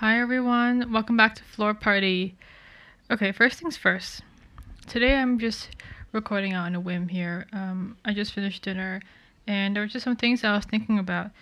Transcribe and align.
Hi 0.00 0.20
everyone, 0.20 0.92
welcome 0.92 1.16
back 1.16 1.34
to 1.34 1.42
Floor 1.42 1.74
Party. 1.74 2.36
Okay, 3.10 3.32
first 3.32 3.58
things 3.58 3.76
first. 3.76 4.22
Today 4.86 5.16
I'm 5.16 5.40
just 5.40 5.70
recording 6.12 6.52
out 6.52 6.66
on 6.66 6.76
a 6.76 6.80
whim 6.80 7.08
here. 7.08 7.48
Um, 7.52 7.96
I 8.04 8.12
just 8.14 8.32
finished 8.32 8.62
dinner 8.62 9.00
and 9.48 9.74
there 9.74 9.82
were 9.82 9.88
just 9.88 10.04
some 10.04 10.14
things 10.14 10.44
I 10.44 10.54
was 10.54 10.64
thinking 10.66 11.00
about. 11.00 11.32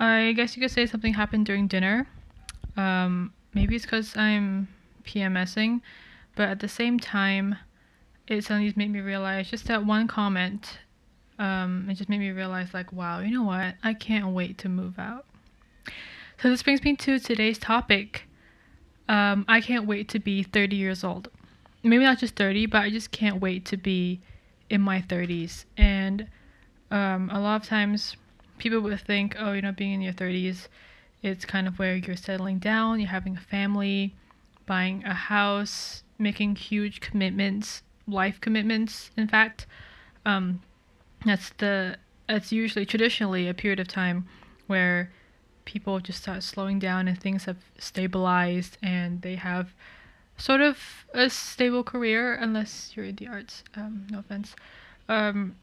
I 0.00 0.32
guess 0.32 0.56
you 0.56 0.60
could 0.62 0.72
say 0.72 0.86
something 0.86 1.14
happened 1.14 1.46
during 1.46 1.68
dinner. 1.68 2.08
Um, 2.76 3.32
maybe 3.54 3.76
it's 3.76 3.84
because 3.84 4.16
I'm 4.16 4.66
PMSing, 5.04 5.80
but 6.34 6.48
at 6.48 6.58
the 6.58 6.68
same 6.68 6.98
time, 6.98 7.54
it 8.26 8.42
suddenly 8.42 8.72
made 8.74 8.90
me 8.90 9.02
realize 9.02 9.50
just 9.50 9.68
that 9.68 9.86
one 9.86 10.08
comment. 10.08 10.80
Um, 11.38 11.86
it 11.88 11.94
just 11.94 12.10
made 12.10 12.18
me 12.18 12.32
realize, 12.32 12.74
like, 12.74 12.92
wow, 12.92 13.20
you 13.20 13.30
know 13.30 13.44
what? 13.44 13.76
I 13.84 13.94
can't 13.94 14.34
wait 14.34 14.58
to 14.58 14.68
move 14.68 14.98
out. 14.98 15.26
So 16.40 16.48
this 16.48 16.62
brings 16.62 16.84
me 16.84 16.94
to 16.94 17.18
today's 17.18 17.58
topic. 17.58 18.28
Um, 19.08 19.44
I 19.48 19.60
can't 19.60 19.86
wait 19.86 20.08
to 20.10 20.20
be 20.20 20.44
30 20.44 20.76
years 20.76 21.02
old. 21.02 21.30
Maybe 21.82 22.04
not 22.04 22.18
just 22.18 22.36
30, 22.36 22.66
but 22.66 22.82
I 22.82 22.90
just 22.90 23.10
can't 23.10 23.40
wait 23.40 23.64
to 23.66 23.76
be 23.76 24.20
in 24.70 24.80
my 24.80 25.02
30s. 25.02 25.64
And 25.76 26.28
um, 26.92 27.28
a 27.32 27.40
lot 27.40 27.60
of 27.60 27.66
times, 27.66 28.16
people 28.58 28.78
would 28.80 29.00
think, 29.00 29.34
oh, 29.36 29.52
you 29.52 29.62
know, 29.62 29.72
being 29.72 29.92
in 29.92 30.00
your 30.00 30.12
30s, 30.12 30.68
it's 31.24 31.44
kind 31.44 31.66
of 31.66 31.80
where 31.80 31.96
you're 31.96 32.14
settling 32.14 32.60
down, 32.60 33.00
you're 33.00 33.08
having 33.08 33.36
a 33.36 33.40
family, 33.40 34.14
buying 34.64 35.02
a 35.04 35.14
house, 35.14 36.04
making 36.20 36.54
huge 36.54 37.00
commitments, 37.00 37.82
life 38.06 38.40
commitments. 38.40 39.10
In 39.16 39.26
fact, 39.26 39.66
um, 40.24 40.62
that's 41.26 41.50
the 41.58 41.96
that's 42.28 42.52
usually 42.52 42.86
traditionally 42.86 43.48
a 43.48 43.54
period 43.54 43.80
of 43.80 43.88
time 43.88 44.28
where 44.68 45.10
people 45.68 46.00
just 46.00 46.22
start 46.22 46.42
slowing 46.42 46.78
down 46.78 47.06
and 47.06 47.20
things 47.20 47.44
have 47.44 47.58
stabilized 47.78 48.78
and 48.82 49.20
they 49.20 49.34
have 49.34 49.74
sort 50.38 50.62
of 50.62 50.78
a 51.12 51.28
stable 51.28 51.84
career 51.84 52.34
unless 52.34 52.92
you're 52.94 53.04
in 53.04 53.16
the 53.16 53.26
arts 53.26 53.62
um, 53.76 54.06
no 54.10 54.20
offense. 54.20 54.56
Um, 55.10 55.56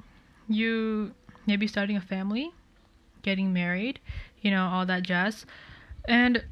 you 0.47 1.11
maybe 1.47 1.65
starting 1.65 1.97
a 1.97 2.01
family 2.01 2.51
getting 3.23 3.51
married 3.51 3.99
you 4.41 4.51
know 4.51 4.65
all 4.67 4.85
that 4.85 5.01
jazz. 5.01 5.43
And 6.07 6.43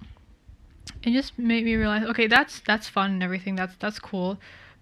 it 1.04 1.12
just 1.12 1.38
made 1.38 1.64
me 1.64 1.76
realize 1.76 2.04
okay 2.06 2.26
that's 2.26 2.60
that's 2.62 2.90
fun 2.90 3.12
and 3.12 3.23
everything 3.23 3.56
that's 3.56 3.76
that's 3.78 4.00
cool 4.00 4.40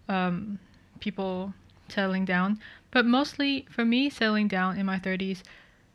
um, 0.07 0.59
people 1.01 1.53
settling 1.89 2.23
down. 2.23 2.57
But 2.89 3.05
mostly 3.05 3.65
for 3.69 3.83
me 3.83 4.09
settling 4.09 4.47
down 4.47 4.77
in 4.77 4.85
my 4.85 4.97
30s 4.97 5.43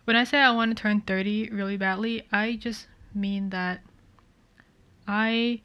when 0.07 0.17
i 0.17 0.25
say 0.25 0.39
i 0.39 0.51
want 0.51 0.75
to 0.75 0.81
turn 0.81 1.01
30 1.01 1.51
really 1.51 1.77
badly 1.77 2.27
i 2.33 2.57
just 2.57 2.87
mean 3.15 3.51
that 3.51 3.81
i 5.07 5.61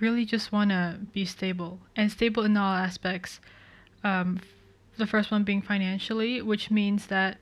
really 0.00 0.24
just 0.24 0.52
want 0.52 0.70
to 0.70 0.98
be 1.12 1.24
stable 1.24 1.78
and 1.96 2.10
stable 2.10 2.42
in 2.42 2.56
all 2.56 2.74
aspects. 2.74 3.40
Um, 4.02 4.40
the 4.96 5.06
first 5.06 5.30
one 5.30 5.44
being 5.44 5.62
financially 5.62 6.42
which 6.42 6.70
means 6.70 7.06
that 7.06 7.38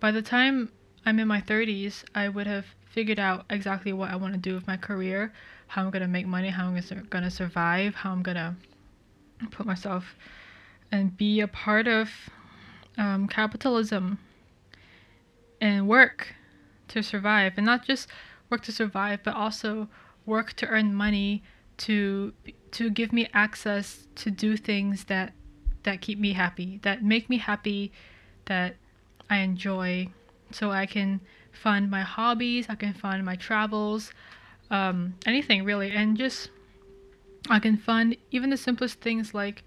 by 0.00 0.10
the 0.10 0.22
time 0.22 0.70
i'm 1.06 1.18
in 1.18 1.28
my 1.28 1.40
30s 1.40 2.04
i 2.14 2.28
would 2.28 2.46
have 2.46 2.66
figured 2.90 3.18
out 3.18 3.46
exactly 3.48 3.92
what 3.92 4.10
i 4.10 4.16
want 4.16 4.34
to 4.34 4.38
do 4.38 4.54
with 4.54 4.66
my 4.66 4.76
career 4.76 5.32
how 5.68 5.82
i'm 5.82 5.90
going 5.90 6.02
to 6.02 6.08
make 6.08 6.26
money 6.26 6.48
how 6.48 6.66
i'm 6.66 7.04
going 7.08 7.24
to 7.24 7.30
survive 7.30 7.94
how 7.94 8.12
i'm 8.12 8.22
going 8.22 8.36
to 8.36 8.54
put 9.50 9.64
myself 9.64 10.16
and 10.92 11.16
be 11.16 11.40
a 11.40 11.48
part 11.48 11.88
of 11.88 12.10
um, 12.98 13.28
capitalism 13.28 14.18
and 15.60 15.88
work 15.88 16.34
to 16.88 17.02
survive 17.02 17.54
and 17.56 17.66
not 17.66 17.86
just 17.86 18.08
work 18.50 18.62
to 18.62 18.72
survive 18.72 19.20
but 19.22 19.34
also 19.34 19.88
work 20.26 20.52
to 20.54 20.66
earn 20.66 20.94
money 20.94 21.42
to 21.76 22.32
to 22.70 22.90
give 22.90 23.12
me 23.12 23.28
access 23.32 24.06
to 24.14 24.30
do 24.30 24.56
things 24.56 25.04
that 25.04 25.32
that 25.84 26.00
keep 26.00 26.18
me 26.18 26.32
happy 26.32 26.80
that 26.82 27.02
make 27.02 27.30
me 27.30 27.38
happy 27.38 27.92
that 28.46 28.76
i 29.30 29.38
enjoy. 29.38 30.08
So 30.50 30.70
i 30.70 30.86
can 30.86 31.20
fund 31.52 31.90
my 31.90 32.02
hobbies 32.02 32.66
i 32.68 32.74
can 32.74 32.92
fund 32.92 33.24
my 33.24 33.36
travels 33.36 34.12
um, 34.70 35.14
anything 35.26 35.64
really 35.64 35.90
and 35.90 36.16
just 36.16 36.50
i 37.50 37.58
can 37.58 37.76
fund 37.76 38.16
even 38.30 38.50
the 38.50 38.56
simplest 38.56 39.00
things 39.00 39.34
like 39.34 39.64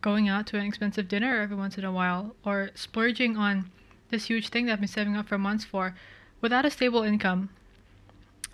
going 0.00 0.28
out 0.28 0.46
to 0.46 0.58
an 0.58 0.66
expensive 0.66 1.08
dinner 1.08 1.40
every 1.40 1.56
once 1.56 1.78
in 1.78 1.84
a 1.84 1.90
while 1.90 2.36
or 2.44 2.70
splurging 2.74 3.36
on 3.36 3.70
this 4.10 4.26
huge 4.26 4.48
thing 4.48 4.66
that 4.66 4.74
I've 4.74 4.80
been 4.80 4.88
saving 4.88 5.16
up 5.16 5.28
for 5.28 5.38
months 5.38 5.64
for 5.64 5.94
without 6.40 6.64
a 6.64 6.70
stable 6.70 7.02
income. 7.02 7.50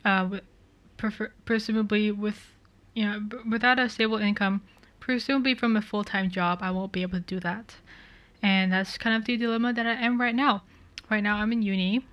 Uh, 0.04 0.40
prefer- 0.96 1.32
presumably 1.44 2.10
with 2.10 2.52
you 2.94 3.04
know 3.04 3.20
b- 3.20 3.36
without 3.48 3.78
a 3.78 3.88
stable 3.88 4.18
income, 4.18 4.62
presumably 5.00 5.54
from 5.54 5.76
a 5.76 5.82
full 5.82 6.04
time 6.04 6.30
job, 6.30 6.60
I 6.62 6.70
won't 6.70 6.92
be 6.92 7.02
able 7.02 7.18
to 7.18 7.24
do 7.24 7.41
that. 7.41 7.76
And 8.42 8.72
that's 8.72 8.98
kind 8.98 9.14
of 9.14 9.24
the 9.24 9.36
dilemma 9.36 9.72
that 9.72 9.86
I 9.86 9.94
am 9.94 10.20
right 10.20 10.34
now. 10.34 10.62
Right 11.10 11.22
now, 11.22 11.36
I'm 11.36 11.52
in 11.52 11.62
uni. 11.62 12.04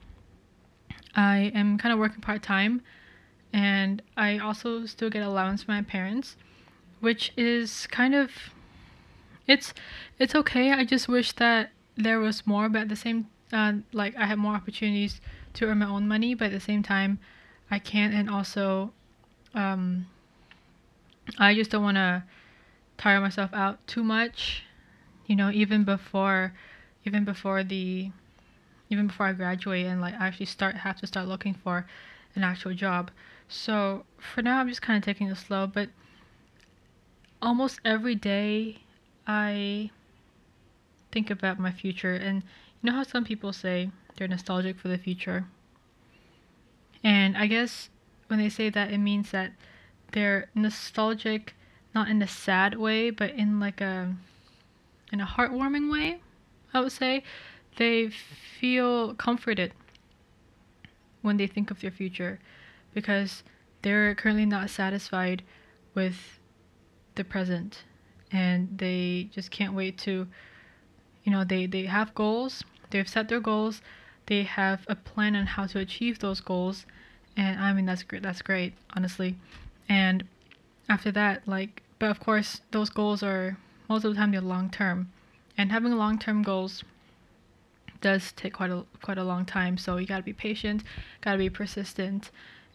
I 1.16 1.51
am 1.55 1.78
kind 1.78 1.91
of 1.91 1.99
working 1.99 2.22
part 2.22 2.44
time, 2.44 2.81
and 3.51 4.01
I 4.16 4.38
also 4.38 4.85
still 4.85 5.09
get 5.09 5.23
allowance 5.23 5.63
from 5.63 5.75
my 5.75 5.81
parents, 5.81 6.35
which 6.99 7.31
is 7.35 7.88
kind 7.88 8.13
of 8.13 8.31
it's 9.47 9.73
it's 10.19 10.35
okay. 10.35 10.72
I 10.72 10.85
just 10.85 11.07
wish 11.07 11.31
that 11.33 11.72
there 11.99 12.19
was 12.19 12.47
more, 12.47 12.69
but 12.69 12.83
at 12.83 12.89
the 12.89 12.95
same 12.95 13.27
uh, 13.51 13.73
like 13.93 14.15
I 14.15 14.25
had 14.25 14.37
more 14.37 14.53
opportunities 14.53 15.21
to 15.53 15.65
earn 15.65 15.79
my 15.79 15.87
own 15.87 16.07
money, 16.07 16.33
but 16.33 16.45
at 16.45 16.51
the 16.51 16.59
same 16.59 16.83
time, 16.83 17.19
I 17.69 17.79
can't. 17.79 18.13
And 18.13 18.29
also, 18.29 18.93
um, 19.53 20.07
I 21.37 21.55
just 21.55 21.71
don't 21.71 21.83
want 21.83 21.97
to 21.97 22.23
tire 22.97 23.19
myself 23.19 23.51
out 23.53 23.85
too 23.87 24.03
much. 24.03 24.63
You 25.25 25.35
know, 25.35 25.51
even 25.51 25.83
before, 25.83 26.53
even 27.05 27.23
before 27.23 27.63
the, 27.63 28.11
even 28.89 29.07
before 29.07 29.27
I 29.27 29.33
graduate 29.33 29.85
and 29.85 30.01
like 30.01 30.16
I 30.16 30.27
actually 30.27 30.47
start 30.47 30.75
have 30.75 30.97
to 30.97 31.07
start 31.07 31.27
looking 31.27 31.53
for 31.53 31.85
an 32.35 32.43
actual 32.43 32.73
job. 32.73 33.11
So 33.47 34.05
for 34.17 34.41
now, 34.41 34.59
I'm 34.59 34.69
just 34.69 34.81
kind 34.81 34.97
of 34.97 35.03
taking 35.03 35.27
it 35.27 35.35
slow, 35.35 35.67
but 35.67 35.89
almost 37.41 37.79
every 37.85 38.16
day 38.16 38.79
I 39.25 39.91
think 41.12 41.30
about 41.30 41.59
my 41.59 41.72
future, 41.72 42.14
and 42.14 42.44
you 42.81 42.92
know 42.92 42.97
how 42.97 43.03
some 43.03 43.25
people 43.25 43.53
say 43.53 43.92
they're 44.16 44.28
nostalgic 44.28 44.80
for 44.80 44.88
the 44.88 44.97
future? 44.97 45.47
And 47.03 47.38
I 47.38 47.47
guess 47.47 47.90
when 48.28 48.40
they 48.40 48.50
say 48.50 48.70
that, 48.70 48.92
it 48.92 48.97
means 48.97 49.31
that 49.31 49.53
they're 50.12 50.50
nostalgic, 50.56 51.56
not 51.96 52.09
in 52.09 52.22
a 52.22 52.28
sad 52.28 52.75
way, 52.75 53.09
but 53.09 53.31
in 53.31 53.59
like 53.59 53.81
a 53.81 54.16
in 55.12 55.22
a 55.22 55.25
heartwarming 55.25 55.92
way. 55.92 56.22
I 56.74 56.81
would 56.81 56.92
say 56.92 57.24
they 57.78 58.09
feel 58.09 59.16
comforted 59.16 59.74
when 61.22 61.38
they 61.38 61.47
think 61.47 61.72
of 61.72 61.81
their 61.81 61.91
future 61.91 62.40
because 62.94 63.44
they're 63.81 64.16
currently 64.16 64.46
not 64.46 64.70
satisfied 64.70 65.44
with 65.94 66.40
the 67.16 67.24
present 67.24 67.84
and 68.31 68.78
they 68.78 69.30
just 69.34 69.52
can't 69.52 69.74
wait 69.74 69.97
to 69.97 70.28
you 71.29 71.35
know 71.35 71.44
they 71.44 71.67
they 71.67 71.85
have 71.85 72.16
goals 72.16 72.63
they've 72.90 73.07
set 73.07 73.29
their 73.29 73.40
goals 73.40 73.84
they 74.25 74.41
have 74.41 74.84
a 74.88 74.95
plan 74.95 75.35
on 75.35 75.45
how 75.45 75.67
to 75.67 75.78
achieve 75.78 76.17
those 76.17 76.40
goals 76.41 76.88
and 77.38 77.59
i 77.59 77.72
mean 77.72 77.85
that's 77.85 78.01
great 78.01 78.23
that's 78.23 78.41
great 78.41 78.73
honestly 78.95 79.35
and 79.88 80.23
after 80.90 81.12
that 81.12 81.47
like 81.47 81.84
but 82.00 82.09
of 82.09 82.19
course 82.19 82.62
those 82.72 82.90
goals 82.90 83.22
are 83.22 83.56
most 83.88 84.03
of 84.03 84.12
the 84.12 84.19
time 84.19 84.31
they're 84.31 84.41
long 84.41 84.72
term 84.72 85.12
and 85.56 85.72
having 85.72 85.91
long 85.91 86.17
term 86.17 86.41
goals 86.41 86.84
does 88.01 88.31
take 88.31 88.53
quite 88.53 88.72
a 88.72 88.84
quite 89.03 89.19
a 89.19 89.23
long 89.23 89.46
time 89.46 89.78
so 89.78 89.97
you 89.97 90.07
got 90.07 90.17
to 90.17 90.23
be 90.23 90.34
patient 90.34 90.84
got 91.22 91.34
to 91.34 91.38
be 91.38 91.50
persistent 91.50 92.31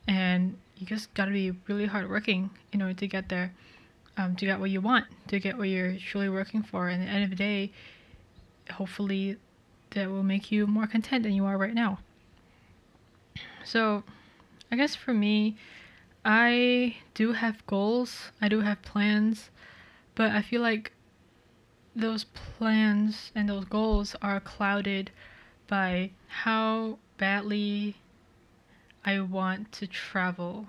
and 0.06 0.56
you 0.76 0.86
just 0.86 1.12
got 1.14 1.24
to 1.24 1.32
be 1.32 1.50
really 1.66 1.86
hardworking 1.86 2.50
in 2.72 2.80
order 2.80 2.94
to 2.94 3.08
get 3.08 3.28
there 3.28 3.52
um, 4.16 4.36
to 4.36 4.46
get 4.46 4.60
what 4.60 4.70
you 4.70 4.80
want, 4.80 5.06
to 5.28 5.40
get 5.40 5.58
what 5.58 5.68
you're 5.68 5.96
truly 5.96 6.28
working 6.28 6.62
for. 6.62 6.88
And 6.88 7.02
at 7.02 7.06
the 7.06 7.12
end 7.12 7.24
of 7.24 7.30
the 7.30 7.36
day, 7.36 7.72
hopefully 8.72 9.36
that 9.90 10.10
will 10.10 10.22
make 10.22 10.50
you 10.50 10.66
more 10.66 10.86
content 10.86 11.22
than 11.22 11.32
you 11.32 11.44
are 11.44 11.56
right 11.56 11.74
now. 11.74 11.98
So, 13.64 14.02
I 14.70 14.76
guess 14.76 14.94
for 14.94 15.14
me, 15.14 15.56
I 16.24 16.96
do 17.14 17.32
have 17.32 17.66
goals, 17.66 18.32
I 18.40 18.48
do 18.48 18.60
have 18.60 18.82
plans, 18.82 19.50
but 20.14 20.30
I 20.32 20.42
feel 20.42 20.62
like 20.62 20.92
those 21.94 22.24
plans 22.24 23.30
and 23.34 23.48
those 23.48 23.64
goals 23.66 24.16
are 24.20 24.40
clouded 24.40 25.10
by 25.68 26.10
how 26.28 26.98
badly 27.18 27.96
I 29.04 29.20
want 29.20 29.70
to 29.72 29.86
travel 29.86 30.68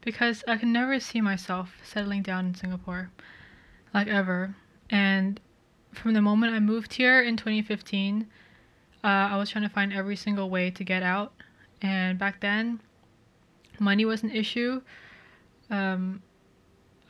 because 0.00 0.44
I 0.46 0.56
can 0.56 0.72
never 0.72 1.00
see 1.00 1.20
myself 1.20 1.76
settling 1.82 2.22
down 2.22 2.46
in 2.46 2.54
Singapore, 2.54 3.10
like 3.94 4.06
ever. 4.06 4.54
And 4.90 5.40
from 5.94 6.14
the 6.14 6.22
moment 6.22 6.54
I 6.54 6.60
moved 6.60 6.94
here 6.94 7.22
in 7.22 7.36
2015, 7.36 8.26
uh, 9.02 9.06
I 9.06 9.36
was 9.36 9.50
trying 9.50 9.64
to 9.64 9.70
find 9.70 9.92
every 9.92 10.16
single 10.16 10.50
way 10.50 10.70
to 10.70 10.84
get 10.84 11.02
out. 11.02 11.32
And 11.82 12.18
back 12.18 12.40
then, 12.40 12.80
money 13.78 14.04
was 14.04 14.22
an 14.22 14.30
issue. 14.30 14.80
Um, 15.70 16.22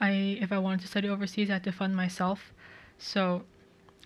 I 0.00 0.38
if 0.40 0.52
I 0.52 0.58
wanted 0.58 0.80
to 0.80 0.88
study 0.88 1.08
overseas, 1.08 1.50
I 1.50 1.54
had 1.54 1.64
to 1.64 1.72
fund 1.72 1.96
myself. 1.96 2.52
So 2.98 3.44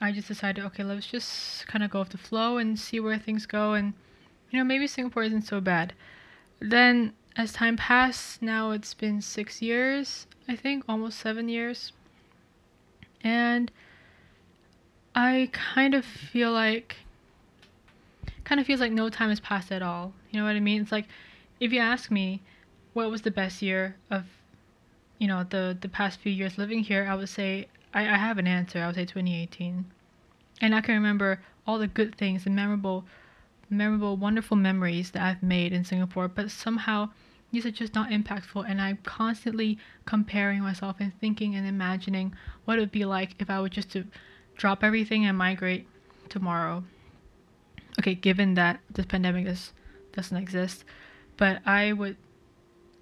I 0.00 0.12
just 0.12 0.28
decided, 0.28 0.64
okay, 0.66 0.84
let's 0.84 1.06
just 1.06 1.66
kind 1.66 1.82
of 1.82 1.90
go 1.90 2.00
with 2.00 2.10
the 2.10 2.18
flow 2.18 2.58
and 2.58 2.78
see 2.78 3.00
where 3.00 3.18
things 3.18 3.46
go. 3.46 3.72
And 3.72 3.94
you 4.50 4.58
know, 4.58 4.64
maybe 4.64 4.86
Singapore 4.86 5.22
isn't 5.24 5.42
so 5.42 5.60
bad. 5.60 5.92
Then 6.60 7.14
as 7.36 7.52
time 7.52 7.76
passed, 7.76 8.42
now 8.42 8.72
it's 8.72 8.94
been 8.94 9.20
six 9.22 9.62
years, 9.62 10.26
I 10.48 10.56
think, 10.56 10.84
almost 10.88 11.18
seven 11.18 11.48
years. 11.48 11.92
And 13.22 13.70
I 15.18 15.50
kind 15.50 15.94
of 15.94 16.04
feel 16.04 16.52
like 16.52 16.94
kind 18.44 18.60
of 18.60 18.66
feels 18.68 18.78
like 18.78 18.92
no 18.92 19.08
time 19.08 19.30
has 19.30 19.40
passed 19.40 19.72
at 19.72 19.82
all. 19.82 20.12
You 20.30 20.38
know 20.38 20.46
what 20.46 20.54
I 20.54 20.60
mean? 20.60 20.80
It's 20.82 20.92
like 20.92 21.06
if 21.58 21.72
you 21.72 21.80
ask 21.80 22.08
me 22.08 22.40
what 22.92 23.10
was 23.10 23.22
the 23.22 23.32
best 23.32 23.60
year 23.60 23.96
of 24.12 24.26
you 25.18 25.26
know 25.26 25.42
the 25.42 25.76
the 25.80 25.88
past 25.88 26.20
few 26.20 26.30
years 26.30 26.56
living 26.56 26.84
here, 26.84 27.04
I 27.10 27.16
would 27.16 27.28
say 27.28 27.66
I, 27.92 28.02
I 28.02 28.16
have 28.16 28.38
an 28.38 28.46
answer. 28.46 28.80
I 28.80 28.86
would 28.86 28.94
say 28.94 29.06
2018, 29.06 29.86
and 30.60 30.72
I 30.72 30.80
can 30.80 30.94
remember 30.94 31.40
all 31.66 31.80
the 31.80 31.88
good 31.88 32.14
things, 32.14 32.44
the 32.44 32.50
memorable, 32.50 33.04
memorable, 33.68 34.16
wonderful 34.16 34.56
memories 34.56 35.10
that 35.10 35.22
I've 35.22 35.42
made 35.42 35.72
in 35.72 35.84
Singapore. 35.84 36.28
But 36.28 36.52
somehow 36.52 37.10
these 37.50 37.66
are 37.66 37.72
just 37.72 37.92
not 37.92 38.10
impactful, 38.10 38.64
and 38.68 38.80
I'm 38.80 38.98
constantly 38.98 39.78
comparing 40.04 40.60
myself 40.60 40.98
and 41.00 41.12
thinking 41.18 41.56
and 41.56 41.66
imagining 41.66 42.36
what 42.66 42.76
it 42.76 42.80
would 42.82 42.92
be 42.92 43.04
like 43.04 43.34
if 43.40 43.50
I 43.50 43.60
were 43.60 43.68
just 43.68 43.90
to 43.94 44.04
drop 44.58 44.84
everything 44.84 45.24
and 45.24 45.38
migrate 45.38 45.86
tomorrow. 46.28 46.84
Okay, 47.98 48.14
given 48.14 48.54
that 48.54 48.80
this 48.92 49.06
pandemic 49.06 49.46
is 49.46 49.72
doesn't 50.12 50.36
exist, 50.36 50.84
but 51.38 51.60
I 51.64 51.92
would 51.92 52.16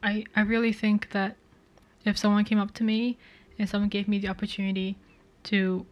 I 0.02 0.24
I 0.36 0.42
really 0.42 0.72
think 0.72 1.10
that 1.10 1.36
if 2.04 2.16
someone 2.16 2.44
came 2.44 2.60
up 2.60 2.72
to 2.74 2.84
me 2.84 3.18
and 3.58 3.68
someone 3.68 3.88
gave 3.88 4.06
me 4.06 4.18
the 4.18 4.28
opportunity 4.28 4.96
to 5.44 5.84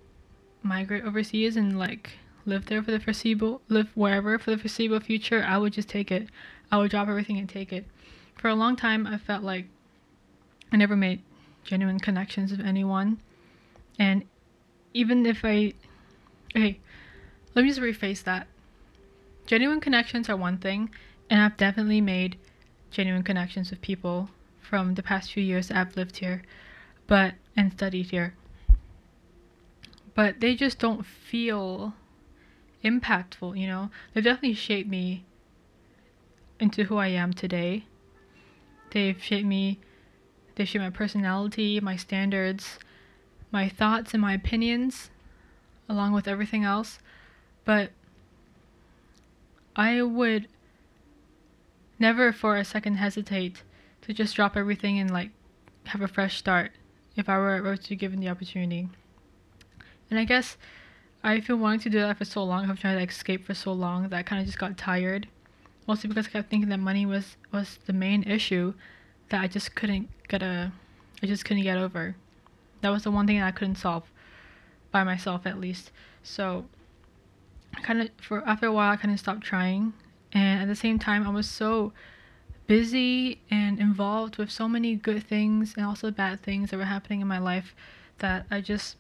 migrate 0.62 1.04
overseas 1.04 1.56
and 1.56 1.78
like 1.78 2.12
live 2.46 2.66
there 2.66 2.82
for 2.82 2.90
the 2.90 3.00
foreseeable 3.00 3.62
live 3.68 3.88
wherever 3.94 4.38
for 4.38 4.50
the 4.50 4.58
foreseeable 4.58 5.00
future, 5.00 5.42
I 5.46 5.58
would 5.58 5.72
just 5.72 5.88
take 5.88 6.12
it. 6.12 6.28
I 6.70 6.78
would 6.78 6.90
drop 6.90 7.08
everything 7.08 7.38
and 7.38 7.48
take 7.48 7.72
it. 7.72 7.86
For 8.36 8.48
a 8.48 8.54
long 8.54 8.76
time 8.76 9.06
I 9.06 9.18
felt 9.18 9.42
like 9.42 9.66
I 10.70 10.76
never 10.76 10.96
made 10.96 11.22
genuine 11.64 11.98
connections 11.98 12.50
with 12.50 12.60
anyone. 12.60 13.20
And 13.98 14.24
even 14.94 15.26
if 15.26 15.44
I 15.44 15.74
okay, 16.56 16.78
let 17.54 17.62
me 17.62 17.68
just 17.68 17.80
rephrase 17.80 18.22
that. 18.24 18.46
Genuine 19.46 19.80
connections 19.80 20.30
are 20.30 20.36
one 20.36 20.56
thing, 20.56 20.88
and 21.28 21.40
I've 21.40 21.56
definitely 21.56 22.00
made 22.00 22.38
genuine 22.90 23.24
connections 23.24 23.70
with 23.70 23.82
people 23.82 24.30
from 24.60 24.94
the 24.94 25.02
past 25.02 25.32
few 25.32 25.42
years 25.42 25.68
that 25.68 25.76
I've 25.76 25.96
lived 25.96 26.16
here, 26.18 26.42
but 27.06 27.34
and 27.56 27.72
studied 27.72 28.10
here. 28.10 28.34
But 30.14 30.40
they 30.40 30.54
just 30.54 30.78
don't 30.78 31.04
feel 31.04 31.94
impactful, 32.84 33.58
you 33.58 33.66
know? 33.66 33.90
They 34.14 34.20
definitely 34.20 34.54
shaped 34.54 34.88
me 34.88 35.24
into 36.60 36.84
who 36.84 36.96
I 36.96 37.08
am 37.08 37.32
today. 37.32 37.84
They've 38.92 39.20
shaped 39.20 39.46
me, 39.46 39.80
they 40.54 40.64
shaped 40.64 40.84
my 40.84 40.90
personality, 40.90 41.80
my 41.80 41.96
standards, 41.96 42.78
my 43.54 43.68
thoughts 43.68 44.12
and 44.12 44.20
my 44.20 44.34
opinions, 44.34 45.10
along 45.88 46.12
with 46.12 46.26
everything 46.26 46.64
else. 46.64 46.98
But 47.64 47.92
I 49.76 50.02
would 50.02 50.48
never 52.00 52.32
for 52.32 52.56
a 52.56 52.64
second 52.64 52.96
hesitate 52.96 53.62
to 54.02 54.12
just 54.12 54.34
drop 54.34 54.56
everything 54.56 54.98
and 54.98 55.10
like 55.10 55.30
have 55.86 56.02
a 56.02 56.08
fresh 56.08 56.36
start 56.36 56.72
if 57.16 57.28
I 57.28 57.38
were, 57.38 57.76
to 57.76 57.88
be 57.88 57.94
given 57.94 58.18
the 58.18 58.28
opportunity. 58.28 58.88
And 60.10 60.18
I 60.18 60.24
guess 60.24 60.56
I've 61.22 61.46
been 61.46 61.60
wanting 61.60 61.80
to 61.80 61.90
do 61.90 62.00
that 62.00 62.18
for 62.18 62.24
so 62.24 62.42
long, 62.42 62.68
I've 62.68 62.80
tried 62.80 62.96
to 62.96 63.02
escape 63.02 63.46
for 63.46 63.54
so 63.54 63.72
long 63.72 64.08
that 64.08 64.16
I 64.16 64.22
kind 64.24 64.40
of 64.40 64.46
just 64.46 64.58
got 64.58 64.76
tired. 64.76 65.28
Mostly 65.86 66.08
because 66.08 66.26
I 66.26 66.30
kept 66.30 66.50
thinking 66.50 66.70
that 66.70 66.80
money 66.80 67.06
was 67.06 67.36
was 67.52 67.78
the 67.86 67.92
main 67.92 68.24
issue 68.24 68.74
that 69.28 69.40
I 69.40 69.46
just 69.46 69.76
couldn't 69.76 70.08
get 70.26 70.42
a, 70.42 70.72
I 71.22 71.26
just 71.26 71.44
couldn't 71.44 71.62
get 71.62 71.78
over. 71.78 72.16
That 72.84 72.92
was 72.92 73.04
the 73.04 73.10
one 73.10 73.26
thing 73.26 73.40
I 73.40 73.50
couldn't 73.50 73.76
solve 73.76 74.10
by 74.90 75.04
myself 75.04 75.46
at 75.46 75.58
least. 75.58 75.90
So 76.22 76.66
kind 77.82 78.02
of 78.02 78.10
for 78.20 78.46
after 78.46 78.66
a 78.66 78.72
while 78.74 78.92
I 78.92 78.96
kind 78.96 79.14
of 79.14 79.18
stopped 79.18 79.40
trying. 79.40 79.94
And 80.34 80.60
at 80.60 80.68
the 80.68 80.76
same 80.76 80.98
time 80.98 81.26
I 81.26 81.30
was 81.30 81.48
so 81.48 81.94
busy 82.66 83.40
and 83.50 83.80
involved 83.80 84.36
with 84.36 84.50
so 84.50 84.68
many 84.68 84.96
good 84.96 85.24
things 85.24 85.72
and 85.78 85.86
also 85.86 86.10
bad 86.10 86.42
things 86.42 86.70
that 86.70 86.76
were 86.76 86.84
happening 86.84 87.22
in 87.22 87.26
my 87.26 87.38
life 87.38 87.74
that 88.18 88.44
I 88.50 88.60
just 88.60 88.96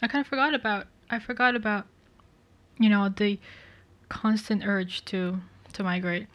I 0.00 0.08
kind 0.08 0.22
of 0.22 0.26
forgot 0.26 0.54
about 0.54 0.86
I 1.10 1.18
forgot 1.18 1.54
about 1.54 1.86
you 2.80 2.88
know 2.88 3.10
the 3.10 3.38
constant 4.08 4.62
urge 4.64 5.04
to 5.04 5.42
to 5.74 5.82
migrate. 5.82 6.26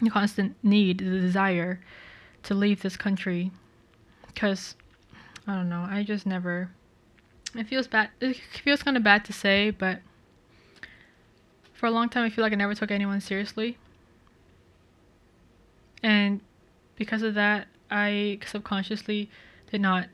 The 0.00 0.10
constant 0.10 0.54
need 0.62 0.98
the 0.98 1.18
desire 1.18 1.80
to 2.44 2.54
leave 2.54 2.82
this 2.82 2.96
country. 2.96 3.50
Because 4.28 4.76
I 5.46 5.54
don't 5.54 5.68
know 5.68 5.86
I 5.88 6.02
just 6.02 6.26
never 6.26 6.70
it 7.54 7.66
feels 7.68 7.86
bad 7.86 8.10
it 8.20 8.36
feels 8.62 8.82
kind 8.82 8.96
of 8.96 9.02
bad 9.02 9.24
to 9.26 9.32
say 9.32 9.70
but 9.70 10.00
for 11.72 11.86
a 11.86 11.90
long 11.90 12.08
time 12.08 12.24
I 12.24 12.30
feel 12.30 12.42
like 12.42 12.52
I 12.52 12.56
never 12.56 12.74
took 12.74 12.90
anyone 12.90 13.20
seriously 13.20 13.78
and 16.04 16.42
because 16.96 17.22
of 17.22 17.34
that, 17.34 17.66
I 17.90 18.38
subconsciously 18.46 19.30
did 19.70 19.80
not 19.80 20.08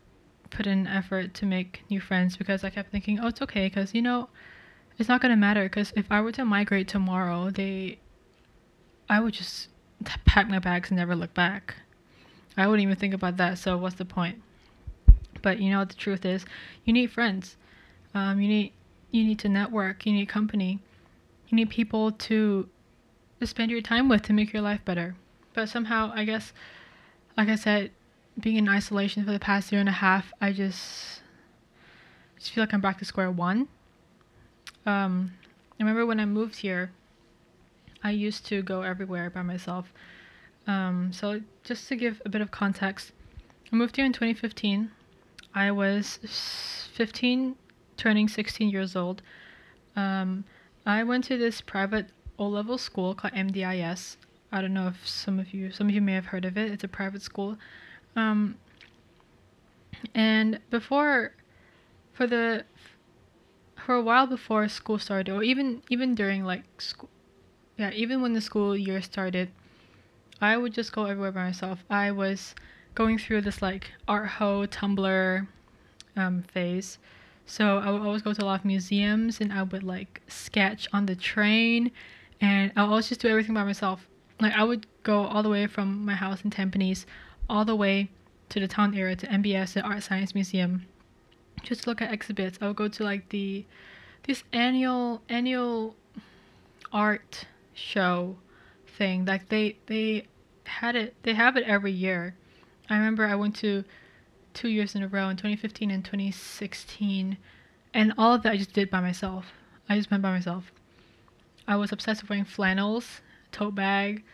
put 0.50 0.66
in 0.66 0.86
effort 0.86 1.34
to 1.34 1.46
make 1.46 1.82
new 1.90 2.00
friends 2.00 2.36
because 2.36 2.62
I 2.62 2.70
kept 2.70 2.92
thinking, 2.92 3.18
oh, 3.18 3.26
it's 3.26 3.42
okay, 3.42 3.66
because 3.66 3.92
you 3.92 4.00
know, 4.00 4.28
it's 4.98 5.08
not 5.08 5.20
gonna 5.20 5.36
matter. 5.36 5.64
Because 5.64 5.92
if 5.96 6.10
I 6.12 6.20
were 6.20 6.30
to 6.32 6.44
migrate 6.44 6.86
tomorrow, 6.86 7.50
they, 7.50 7.98
I 9.08 9.18
would 9.18 9.34
just 9.34 9.68
pack 10.24 10.48
my 10.48 10.60
bags 10.60 10.90
and 10.90 10.98
never 10.98 11.16
look 11.16 11.34
back. 11.34 11.74
I 12.56 12.68
wouldn't 12.68 12.84
even 12.84 12.96
think 12.96 13.14
about 13.14 13.36
that. 13.38 13.58
So 13.58 13.76
what's 13.76 13.96
the 13.96 14.04
point? 14.04 14.40
But 15.42 15.60
you 15.60 15.70
know, 15.70 15.78
what 15.78 15.88
the 15.88 15.94
truth 15.94 16.25
is, 16.25 16.44
you 16.84 16.92
need 16.92 17.10
friends. 17.10 17.56
Um, 18.14 18.40
you 18.40 18.48
need 18.48 18.72
you 19.10 19.25
need 19.25 19.38
to 19.40 19.48
network. 19.48 20.06
You 20.06 20.12
need 20.12 20.28
company. 20.28 20.81
You 21.48 21.56
need 21.56 21.70
people 21.70 22.12
to 22.12 22.69
spend 23.42 23.70
your 23.70 23.81
time 23.81 24.08
with 24.08 24.22
to 24.22 24.32
make 24.32 24.52
your 24.52 24.62
life 24.62 24.84
better. 24.84 25.16
But 25.52 25.69
somehow, 25.69 26.12
I 26.14 26.25
guess, 26.25 26.52
like 27.37 27.48
I 27.48 27.56
said, 27.56 27.90
being 28.38 28.56
in 28.56 28.68
isolation 28.68 29.25
for 29.25 29.32
the 29.32 29.40
past 29.40 29.73
year 29.73 29.80
and 29.80 29.88
a 29.88 29.92
half, 29.92 30.32
I 30.40 30.52
just, 30.52 31.23
just 32.38 32.52
feel 32.52 32.62
like 32.62 32.73
I'm 32.73 32.80
back 32.80 32.99
to 32.99 33.04
square 33.04 33.30
one. 33.30 33.68
Um, 34.87 35.32
I 35.78 35.82
remember 35.82 36.06
when 36.06 36.20
I 36.20 36.25
moved 36.25 36.56
here, 36.56 36.92
I 38.02 38.12
used 38.12 38.47
to 38.47 38.62
go 38.62 38.82
everywhere 38.82 39.28
by 39.28 39.42
myself. 39.42 39.92
Um, 40.66 41.12
so 41.12 41.40
just 41.64 41.88
to 41.88 41.97
give 41.97 42.23
a 42.25 42.28
bit 42.28 42.40
of 42.40 42.50
context, 42.50 43.12
I 43.73 43.76
moved 43.76 43.97
here 43.97 44.04
in 44.04 44.12
2015. 44.12 44.90
I 45.54 45.71
was 45.71 46.19
15, 46.95 47.57
turning 47.97 48.28
16 48.28 48.71
years 48.71 48.97
old. 48.97 49.23
Um, 49.97 50.45
I 50.87 51.02
went 51.04 51.25
to 51.25 51.37
this 51.37 51.61
private 51.61 52.07
O-level 52.38 52.78
school 52.78 53.14
called 53.14 53.35
MDIS. 53.35 54.16
I 54.52 54.61
don't 54.61 54.75
know 54.75 54.88
if 54.88 55.07
some 55.07 55.38
of 55.38 55.52
you 55.52 55.71
some 55.71 55.88
of 55.88 55.95
you 55.95 56.00
may 56.00 56.14
have 56.14 56.26
heard 56.26 56.45
of 56.45 56.57
it. 56.57 56.73
It's 56.73 56.83
a 56.83 56.88
private 56.88 57.23
school. 57.23 57.57
Um, 58.16 58.57
and 60.14 60.59
before 60.71 61.35
for 62.12 62.26
the 62.26 62.64
for 63.76 63.95
a 63.95 64.02
while 64.02 64.26
before 64.26 64.69
school 64.69 64.99
started 64.99 65.33
or 65.33 65.42
even 65.42 65.83
even 65.88 66.14
during 66.14 66.45
like 66.45 66.64
school 66.80 67.11
yeah, 67.80 67.90
even 67.95 68.21
when 68.21 68.35
the 68.35 68.42
school 68.42 68.76
year 68.76 69.00
started, 69.00 69.50
I 70.38 70.59
would 70.59 70.75
just 70.75 70.92
go 70.92 71.07
everywhere 71.07 71.33
by 71.33 71.45
myself. 71.45 71.83
I 71.88 72.11
was 72.11 72.54
going 73.00 73.16
through 73.16 73.40
this 73.40 73.62
like 73.62 73.92
art 74.07 74.28
ho 74.28 74.66
Tumblr 74.66 75.47
um, 76.16 76.42
phase. 76.42 76.99
So 77.47 77.78
I 77.78 77.90
would 77.90 78.02
always 78.02 78.21
go 78.21 78.35
to 78.35 78.45
a 78.45 78.45
lot 78.45 78.61
of 78.61 78.66
museums 78.66 79.40
and 79.40 79.50
I 79.54 79.62
would 79.62 79.83
like 79.83 80.21
sketch 80.28 80.87
on 80.92 81.07
the 81.07 81.16
train 81.16 81.92
and 82.42 82.71
I 82.76 82.83
always 82.83 83.09
just 83.09 83.23
do 83.23 83.28
everything 83.28 83.54
by 83.54 83.64
myself 83.64 84.07
like 84.38 84.52
I 84.52 84.64
would 84.64 84.87
go 85.02 85.25
all 85.25 85.42
the 85.42 85.49
way 85.49 85.66
from 85.66 86.04
my 86.04 86.12
house 86.14 86.45
in 86.45 86.50
Tampines 86.50 87.07
all 87.49 87.64
the 87.64 87.75
way 87.75 88.11
to 88.50 88.61
the 88.61 88.69
town 88.69 88.95
area 88.95 89.16
to 89.16 89.26
MBS, 89.28 89.73
the 89.73 89.80
Art 89.80 90.02
Science 90.02 90.35
Museum, 90.35 90.85
just 91.62 91.87
look 91.87 92.02
at 92.02 92.12
exhibits. 92.12 92.59
I 92.61 92.66
would 92.66 92.76
go 92.76 92.88
to 92.88 93.02
like 93.02 93.30
the 93.30 93.64
this 94.25 94.45
annual 94.52 95.23
annual 95.30 95.97
art 96.92 97.47
show 97.73 98.37
thing. 98.87 99.25
Like 99.25 99.49
they 99.49 99.78
they 99.87 100.26
had 100.64 100.97
it 100.97 101.14
they 101.23 101.33
have 101.33 101.57
it 101.57 101.64
every 101.64 101.92
year. 101.92 102.35
I 102.90 102.97
remember 102.97 103.25
I 103.25 103.37
went 103.37 103.56
to 103.56 103.85
two 104.52 104.68
years 104.68 104.94
in 104.94 105.02
a 105.02 105.09
row 105.09 105.28
in 105.28 105.37
2015 105.37 105.90
and 105.90 106.04
2016 106.04 107.38
and 107.94 108.12
all 108.18 108.35
of 108.35 108.42
that 108.42 108.52
I 108.52 108.56
just 108.56 108.73
did 108.73 108.90
by 108.90 109.00
myself. 109.00 109.47
I 109.88 109.97
just 109.97 110.11
went 110.11 110.23
by 110.23 110.32
myself. 110.32 110.73
I 111.66 111.76
was 111.76 111.92
obsessed 111.92 112.23
with 112.23 112.30
wearing 112.30 112.44
flannels 112.44 113.20
tote 113.52 113.75
bag, 113.75 114.25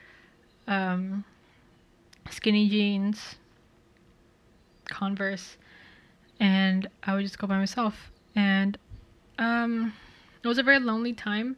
um, 0.66 1.24
skinny 2.30 2.68
jeans, 2.68 3.36
Converse, 4.88 5.56
and 6.38 6.88
I 7.02 7.14
would 7.14 7.22
just 7.22 7.38
go 7.38 7.46
by 7.46 7.58
myself. 7.58 8.10
And 8.34 8.78
um, 9.38 9.92
it 10.42 10.48
was 10.48 10.58
a 10.58 10.62
very 10.62 10.78
lonely 10.78 11.12
time, 11.12 11.56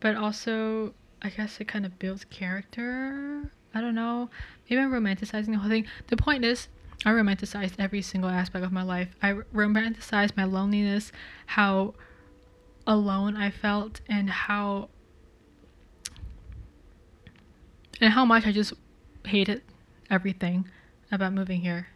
but 0.00 0.16
also 0.16 0.94
I 1.22 1.30
guess 1.30 1.60
it 1.60 1.68
kind 1.68 1.86
of 1.86 1.98
builds 1.98 2.24
character. 2.24 3.50
I 3.78 3.80
don't 3.80 3.94
know. 3.94 4.28
Maybe 4.68 4.82
I'm 4.82 4.90
romanticizing 4.90 5.52
the 5.52 5.58
whole 5.58 5.70
thing. 5.70 5.86
The 6.08 6.16
point 6.16 6.44
is, 6.44 6.66
I 7.06 7.10
romanticized 7.10 7.74
every 7.78 8.02
single 8.02 8.28
aspect 8.28 8.64
of 8.64 8.72
my 8.72 8.82
life. 8.82 9.14
I 9.22 9.34
romanticized 9.54 10.36
my 10.36 10.42
loneliness, 10.42 11.12
how 11.46 11.94
alone 12.88 13.36
I 13.36 13.52
felt, 13.52 14.00
and 14.08 14.28
how 14.28 14.88
and 18.00 18.12
how 18.12 18.24
much 18.24 18.46
I 18.46 18.52
just 18.52 18.72
hated 19.24 19.62
everything 20.10 20.68
about 21.12 21.32
moving 21.32 21.60
here. 21.60 21.86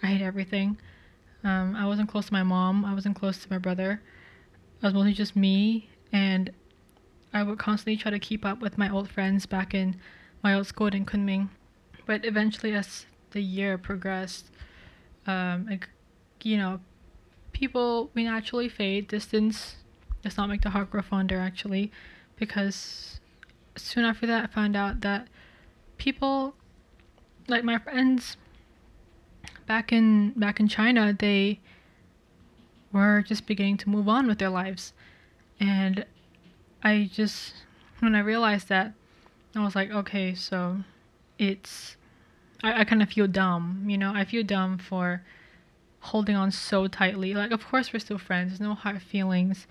I 0.00 0.06
hate 0.06 0.22
everything. 0.22 0.78
Um, 1.42 1.74
I 1.74 1.86
wasn't 1.86 2.08
close 2.08 2.26
to 2.26 2.32
my 2.32 2.44
mom. 2.44 2.84
I 2.84 2.94
wasn't 2.94 3.16
close 3.16 3.38
to 3.38 3.50
my 3.50 3.58
brother. 3.58 4.00
I 4.80 4.86
was 4.86 4.94
mostly 4.94 5.12
just 5.12 5.34
me, 5.34 5.88
and 6.12 6.52
I 7.32 7.42
would 7.42 7.58
constantly 7.58 7.96
try 7.96 8.12
to 8.12 8.20
keep 8.20 8.44
up 8.44 8.60
with 8.60 8.78
my 8.78 8.88
old 8.88 9.10
friends 9.10 9.44
back 9.44 9.74
in 9.74 9.96
my 10.44 10.54
old 10.54 10.66
school 10.68 10.88
in 10.88 11.06
Kunming. 11.06 11.48
But 12.06 12.24
eventually, 12.24 12.74
as 12.74 13.06
the 13.30 13.40
year 13.40 13.78
progressed, 13.78 14.50
um, 15.26 15.66
like, 15.66 15.88
you 16.42 16.58
know, 16.58 16.80
people 17.52 18.10
we 18.12 18.24
naturally 18.24 18.68
fade. 18.68 19.08
Distance 19.08 19.76
does 20.22 20.36
not 20.36 20.50
make 20.50 20.60
the 20.60 20.70
heart 20.70 20.90
grow 20.90 21.00
fonder, 21.00 21.38
actually, 21.38 21.90
because 22.36 23.20
soon 23.74 24.04
after 24.04 24.26
that, 24.26 24.44
I 24.44 24.46
found 24.48 24.76
out 24.76 25.00
that 25.00 25.28
people, 25.96 26.54
like 27.48 27.64
my 27.64 27.78
friends 27.78 28.36
back 29.66 29.92
in 29.92 30.30
back 30.36 30.60
in 30.60 30.68
China, 30.68 31.16
they 31.18 31.60
were 32.92 33.22
just 33.22 33.46
beginning 33.46 33.78
to 33.78 33.88
move 33.88 34.08
on 34.08 34.26
with 34.26 34.38
their 34.38 34.50
lives, 34.50 34.92
and 35.58 36.04
I 36.82 37.08
just 37.10 37.54
when 38.00 38.14
I 38.14 38.20
realized 38.20 38.68
that, 38.68 38.92
I 39.56 39.64
was 39.64 39.76
like, 39.76 39.90
okay, 39.90 40.34
so 40.34 40.78
it's 41.38 41.96
I, 42.62 42.80
I 42.80 42.84
kind 42.84 43.02
of 43.02 43.10
feel 43.10 43.26
dumb, 43.28 43.84
you 43.86 43.98
know. 43.98 44.12
I 44.14 44.24
feel 44.24 44.42
dumb 44.42 44.78
for 44.78 45.22
holding 46.00 46.34
on 46.34 46.50
so 46.50 46.86
tightly. 46.86 47.34
Like, 47.34 47.52
of 47.52 47.64
course, 47.66 47.92
we're 47.92 48.00
still 48.00 48.18
friends. 48.18 48.50
There's 48.50 48.60
no 48.60 48.74
hard 48.74 49.02
feelings, 49.02 49.66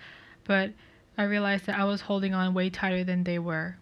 but 0.46 0.72
I 1.18 1.24
realized 1.24 1.66
that 1.66 1.78
I 1.78 1.84
was 1.84 2.02
holding 2.02 2.34
on 2.34 2.54
way 2.54 2.70
tighter 2.70 3.04
than 3.04 3.24
they 3.24 3.40
were, 3.40 3.78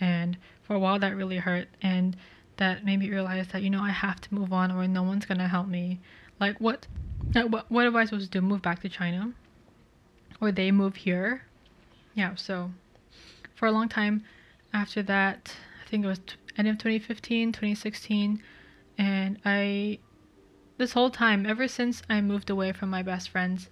and 0.00 0.36
for 0.62 0.74
a 0.74 0.78
while 0.78 0.98
that 0.98 1.16
really 1.16 1.38
hurt, 1.38 1.68
and 1.82 2.16
that 2.56 2.84
made 2.84 2.98
me 2.98 3.10
realize 3.10 3.48
that 3.48 3.62
you 3.62 3.70
know 3.70 3.82
I 3.82 3.90
have 3.90 4.20
to 4.22 4.34
move 4.34 4.52
on, 4.52 4.72
or 4.72 4.88
no 4.88 5.02
one's 5.02 5.26
gonna 5.26 5.48
help 5.48 5.68
me. 5.68 6.00
Like, 6.40 6.60
what, 6.60 6.86
uh, 7.34 7.42
what, 7.42 7.70
what 7.70 7.86
am 7.86 7.96
I 7.96 8.04
supposed 8.04 8.32
to 8.32 8.38
do? 8.38 8.44
Move 8.44 8.62
back 8.62 8.80
to 8.82 8.88
China, 8.88 9.32
or 10.40 10.52
they 10.52 10.70
move 10.70 10.96
here? 10.96 11.42
Yeah. 12.14 12.34
So, 12.34 12.70
for 13.54 13.66
a 13.66 13.72
long 13.72 13.88
time 13.88 14.24
after 14.78 15.02
that, 15.02 15.56
I 15.84 15.88
think 15.88 16.04
it 16.04 16.08
was 16.08 16.20
end 16.56 16.68
of 16.68 16.78
2015, 16.78 17.50
2016, 17.52 18.42
and 18.96 19.38
I 19.44 19.98
this 20.76 20.92
whole 20.92 21.10
time, 21.10 21.44
ever 21.44 21.66
since 21.66 22.02
I 22.08 22.20
moved 22.20 22.48
away 22.48 22.70
from 22.70 22.88
my 22.88 23.02
best 23.02 23.30
friends 23.30 23.68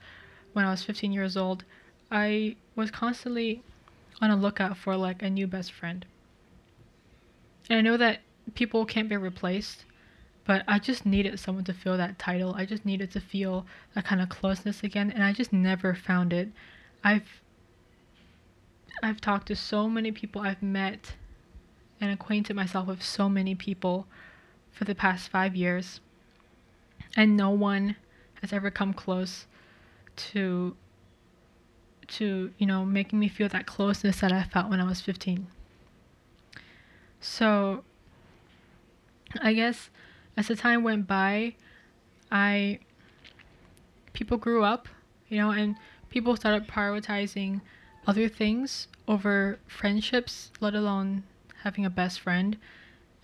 when 0.52 0.64
I 0.64 0.72
was 0.72 0.82
15 0.82 1.12
years 1.12 1.36
old, 1.36 1.62
I 2.10 2.56
was 2.74 2.90
constantly 2.90 3.62
on 4.20 4.32
a 4.32 4.36
lookout 4.36 4.76
for 4.76 4.96
like 4.96 5.22
a 5.22 5.30
new 5.30 5.46
best 5.46 5.70
friend. 5.70 6.04
And 7.70 7.78
I 7.78 7.82
know 7.82 7.96
that 7.96 8.22
people 8.56 8.84
can't 8.84 9.08
be 9.08 9.16
replaced, 9.16 9.84
but 10.44 10.64
I 10.66 10.80
just 10.80 11.06
needed 11.06 11.38
someone 11.38 11.64
to 11.64 11.72
feel 11.72 11.96
that 11.96 12.18
title. 12.18 12.54
I 12.54 12.64
just 12.64 12.84
needed 12.84 13.12
to 13.12 13.20
feel 13.20 13.64
that 13.94 14.04
kind 14.04 14.20
of 14.20 14.28
closeness 14.28 14.82
again, 14.82 15.12
and 15.12 15.22
I 15.22 15.32
just 15.32 15.52
never 15.52 15.94
found 15.94 16.32
it. 16.32 16.48
I've 17.04 17.40
I've 19.02 19.20
talked 19.20 19.48
to 19.48 19.56
so 19.56 19.88
many 19.88 20.12
people 20.12 20.42
I've 20.42 20.62
met 20.62 21.14
and 22.00 22.10
acquainted 22.10 22.56
myself 22.56 22.88
with 22.88 23.02
so 23.02 23.28
many 23.28 23.54
people 23.54 24.06
for 24.70 24.84
the 24.84 24.94
past 24.94 25.28
5 25.28 25.56
years. 25.56 26.00
And 27.16 27.36
no 27.36 27.50
one 27.50 27.96
has 28.40 28.52
ever 28.52 28.70
come 28.70 28.92
close 28.92 29.46
to 30.16 30.76
to, 32.08 32.52
you 32.58 32.66
know, 32.66 32.84
making 32.84 33.18
me 33.18 33.28
feel 33.28 33.48
that 33.48 33.66
closeness 33.66 34.20
that 34.20 34.30
I 34.30 34.44
felt 34.44 34.70
when 34.70 34.80
I 34.80 34.84
was 34.84 35.00
15. 35.00 35.48
So, 37.20 37.82
I 39.40 39.54
guess 39.54 39.90
as 40.36 40.46
the 40.46 40.54
time 40.54 40.84
went 40.84 41.08
by, 41.08 41.54
I 42.30 42.78
people 44.12 44.36
grew 44.36 44.62
up, 44.62 44.88
you 45.28 45.38
know, 45.38 45.50
and 45.50 45.76
people 46.10 46.36
started 46.36 46.68
prioritizing 46.68 47.60
other 48.06 48.28
things 48.28 48.86
over 49.08 49.58
friendships, 49.66 50.50
let 50.60 50.74
alone 50.74 51.24
having 51.62 51.84
a 51.84 51.90
best 51.90 52.20
friend. 52.20 52.56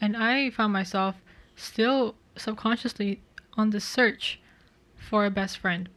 And 0.01 0.17
I 0.17 0.51
found 0.51 0.73
myself 0.73 1.17
still 1.57 2.15
subconsciously 2.37 3.21
on 3.55 3.71
the 3.71 3.81
search 3.81 4.41
for 4.97 5.25
a 5.25 5.31
best 5.31 5.59
friend. 5.59 5.89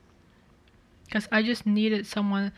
Because 1.06 1.28
I 1.32 1.42
just 1.42 1.66
needed 1.66 2.06
someone 2.06 2.52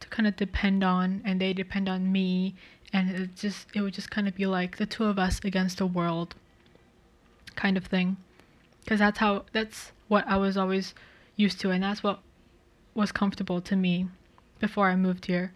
to 0.00 0.08
kind 0.08 0.26
of 0.26 0.36
depend 0.36 0.84
on 0.84 1.22
and 1.24 1.40
they 1.40 1.52
depend 1.52 1.88
on 1.88 2.12
me 2.12 2.54
and 2.92 3.10
it 3.10 3.36
just 3.36 3.66
it 3.74 3.80
would 3.80 3.94
just 3.94 4.10
kind 4.10 4.28
of 4.28 4.34
be 4.34 4.46
like 4.46 4.76
the 4.76 4.86
two 4.86 5.04
of 5.04 5.18
us 5.18 5.40
against 5.42 5.78
the 5.78 5.86
world 5.86 6.34
kind 7.56 7.76
of 7.76 7.86
thing. 7.86 8.16
Because 8.82 8.98
that's 9.00 9.18
how 9.18 9.44
that's 9.52 9.92
what 10.08 10.26
I 10.28 10.36
was 10.36 10.56
always 10.56 10.94
used 11.36 11.58
to 11.60 11.70
and 11.70 11.82
that's 11.82 12.02
what 12.02 12.20
was 12.94 13.10
comfortable 13.10 13.60
to 13.60 13.74
me 13.74 14.06
before 14.58 14.88
I 14.88 14.96
moved 14.96 15.26
here 15.26 15.52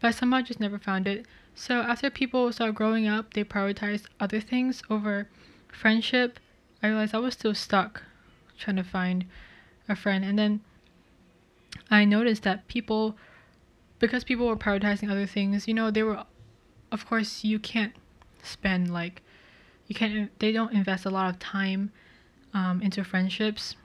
but 0.00 0.08
I 0.08 0.10
somehow 0.12 0.40
just 0.40 0.60
never 0.60 0.78
found 0.78 1.06
it. 1.06 1.26
So 1.54 1.80
after 1.80 2.10
people 2.10 2.52
started 2.52 2.74
growing 2.74 3.06
up 3.06 3.34
they 3.34 3.44
prioritized 3.44 4.06
other 4.18 4.40
things 4.40 4.82
over 4.90 5.28
friendship. 5.68 6.40
I 6.82 6.88
realized 6.88 7.14
I 7.14 7.18
was 7.18 7.34
still 7.34 7.54
stuck 7.54 8.02
trying 8.58 8.76
to 8.76 8.84
find 8.84 9.26
a 9.88 9.94
friend. 9.94 10.24
And 10.24 10.38
then 10.38 10.60
I 11.90 12.04
noticed 12.04 12.42
that 12.44 12.66
people 12.68 13.16
because 13.98 14.24
people 14.24 14.46
were 14.46 14.56
prioritizing 14.56 15.10
other 15.10 15.26
things, 15.26 15.68
you 15.68 15.74
know, 15.74 15.90
they 15.90 16.02
were, 16.02 16.24
of 16.90 17.06
course, 17.06 17.44
you 17.44 17.58
can't 17.58 17.92
spend 18.42 18.90
like, 18.90 19.20
you 19.86 19.94
can't, 19.94 20.30
they 20.38 20.52
don't 20.52 20.72
invest 20.72 21.04
a 21.04 21.10
lot 21.10 21.28
of 21.28 21.38
time 21.38 21.92
um, 22.54 22.80
into 22.80 23.04
friendships. 23.04 23.76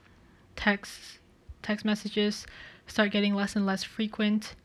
Texts, 0.56 1.20
text 1.62 1.84
messages 1.84 2.46
start 2.88 3.12
getting 3.12 3.34
less 3.34 3.56
and 3.56 3.66
less 3.66 3.84
frequent. 3.84 4.56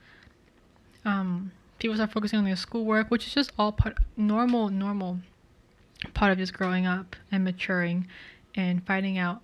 Um, 1.04 1.52
people 1.78 1.96
start 1.96 2.12
focusing 2.12 2.38
on 2.38 2.44
their 2.44 2.56
schoolwork, 2.56 3.10
which 3.10 3.26
is 3.26 3.34
just 3.34 3.52
all 3.58 3.72
part, 3.72 3.96
normal, 4.16 4.68
normal 4.68 5.20
part 6.14 6.32
of 6.32 6.38
just 6.38 6.54
growing 6.54 6.86
up 6.86 7.16
and 7.30 7.44
maturing 7.44 8.06
and 8.54 8.84
finding 8.86 9.18
out 9.18 9.40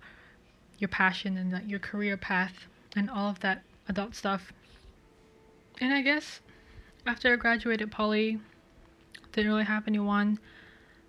your 0.79 0.87
passion 0.87 1.37
and 1.37 1.69
your 1.69 1.79
career 1.79 2.17
path 2.17 2.67
and 2.95 3.09
all 3.09 3.29
of 3.29 3.39
that 3.39 3.63
adult 3.87 4.15
stuff 4.15 4.51
and 5.79 5.93
I 5.93 6.01
guess 6.01 6.41
after 7.05 7.31
I 7.31 7.35
graduated 7.35 7.91
poly, 7.91 8.39
didn't 9.31 9.51
really 9.51 9.65
have 9.65 9.87
anyone 9.87 10.39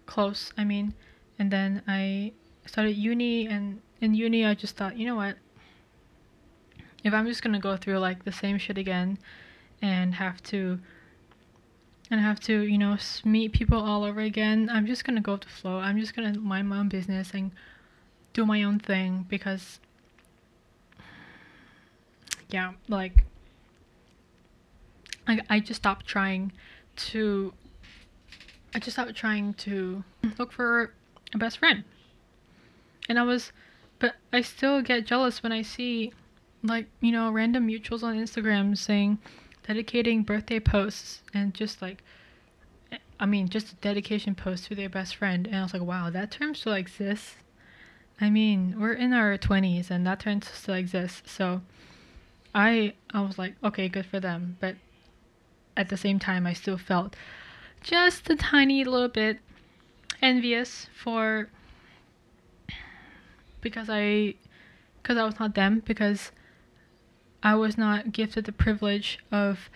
close. 0.07 0.53
I 0.57 0.65
mean, 0.65 0.95
and 1.39 1.51
then 1.51 1.83
I 1.89 2.33
started 2.67 2.97
uni, 2.97 3.47
and 3.47 3.81
in 4.01 4.15
uni 4.15 4.45
I 4.45 4.55
just 4.55 4.77
thought, 4.77 4.97
you 4.97 5.07
know 5.07 5.17
what? 5.17 5.37
If 7.05 7.15
I'm 7.15 7.27
just 7.27 7.43
gonna 7.43 7.61
go 7.61 7.77
through 7.77 7.99
like 7.99 8.25
the 8.25 8.33
same 8.33 8.59
shit 8.59 8.79
again, 8.79 9.19
and 9.81 10.15
have 10.15 10.43
to, 10.45 10.81
and 12.11 12.21
have 12.21 12.41
to, 12.41 12.63
you 12.63 12.79
know, 12.79 12.97
meet 13.25 13.53
people 13.53 13.79
all 13.79 14.05
over 14.05 14.21
again, 14.21 14.69
I'm 14.73 14.87
just 14.87 15.05
gonna 15.05 15.21
go 15.21 15.33
with 15.33 15.43
the 15.43 15.49
flow. 15.49 15.79
I'm 15.79 15.99
just 15.99 16.15
gonna 16.15 16.39
mind 16.39 16.69
my 16.69 16.79
own 16.79 16.89
business 16.89 17.33
and 17.33 17.53
do 18.33 18.45
my 18.45 18.63
own 18.63 18.79
thing 18.79 19.27
because, 19.29 19.81
yeah, 22.51 22.73
like 22.89 23.25
I, 25.27 25.41
I 25.51 25.61
just 25.61 25.83
stopped 25.83 26.07
trying 26.07 26.53
to 26.97 27.53
I 28.75 28.79
just 28.79 28.97
stopped 28.97 29.15
trying 29.15 29.55
to 29.55 30.03
look 30.39 30.53
for 30.53 30.93
a 31.35 31.39
best 31.39 31.59
friend. 31.59 31.85
And 33.09 33.19
I 33.19 33.23
was 33.23 33.53
but 33.99 34.15
I 34.33 34.41
still 34.41 34.81
get 34.83 35.07
jealous 35.07 35.43
when 35.43 35.53
I 35.53 35.63
see 35.63 36.13
like, 36.63 36.87
you 37.01 37.13
know, 37.13 37.31
random 37.31 37.69
mutuals 37.69 38.03
on 38.03 38.17
Instagram 38.17 38.77
saying 38.77 39.19
dedicating 39.67 40.23
birthday 40.23 40.61
posts 40.61 41.23
and 41.35 41.55
just 41.55 41.83
like 41.83 42.03
I 43.21 43.27
mean, 43.27 43.49
just 43.49 43.73
a 43.73 43.75
dedication 43.77 44.35
post 44.35 44.67
to 44.67 44.75
their 44.75 44.89
best 44.89 45.17
friend. 45.17 45.47
And 45.47 45.57
I 45.57 45.63
was 45.63 45.73
like, 45.73 45.83
wow, 45.83 46.09
that 46.11 46.31
term 46.31 46.55
still 46.55 46.75
exists. 46.75 47.35
I 48.21 48.31
mean, 48.31 48.77
we're 48.79 48.93
in 48.93 49.13
our 49.13 49.37
20s 49.37 49.91
and 49.91 50.07
that 50.07 50.21
term 50.21 50.43
still 50.43 50.75
exists. 50.75 51.31
So 51.33 51.63
I 52.55 52.95
I 53.13 53.21
was 53.23 53.39
like, 53.39 53.55
okay, 53.63 53.89
good 53.89 54.07
for 54.07 54.21
them. 54.21 54.57
But 54.61 54.77
at 55.77 55.89
the 55.89 55.97
same 55.97 56.19
time, 56.19 56.47
I 56.47 56.53
still 56.53 56.79
felt 56.79 57.15
just 57.81 58.29
a 58.31 58.37
tiny 58.37 58.85
little 58.85 59.09
bit 59.09 59.39
envious 60.21 60.89
for 60.93 61.49
because 63.61 63.89
I 63.89 64.35
because 65.03 65.17
I 65.17 65.25
was 65.25 65.39
not 65.39 65.55
them 65.55 65.83
because 65.85 66.33
I 67.43 67.55
was 67.55 67.79
not 67.79 68.13
gifted 68.13 68.45
the 68.45 68.53
privilege 68.53 69.19
of 69.31 69.69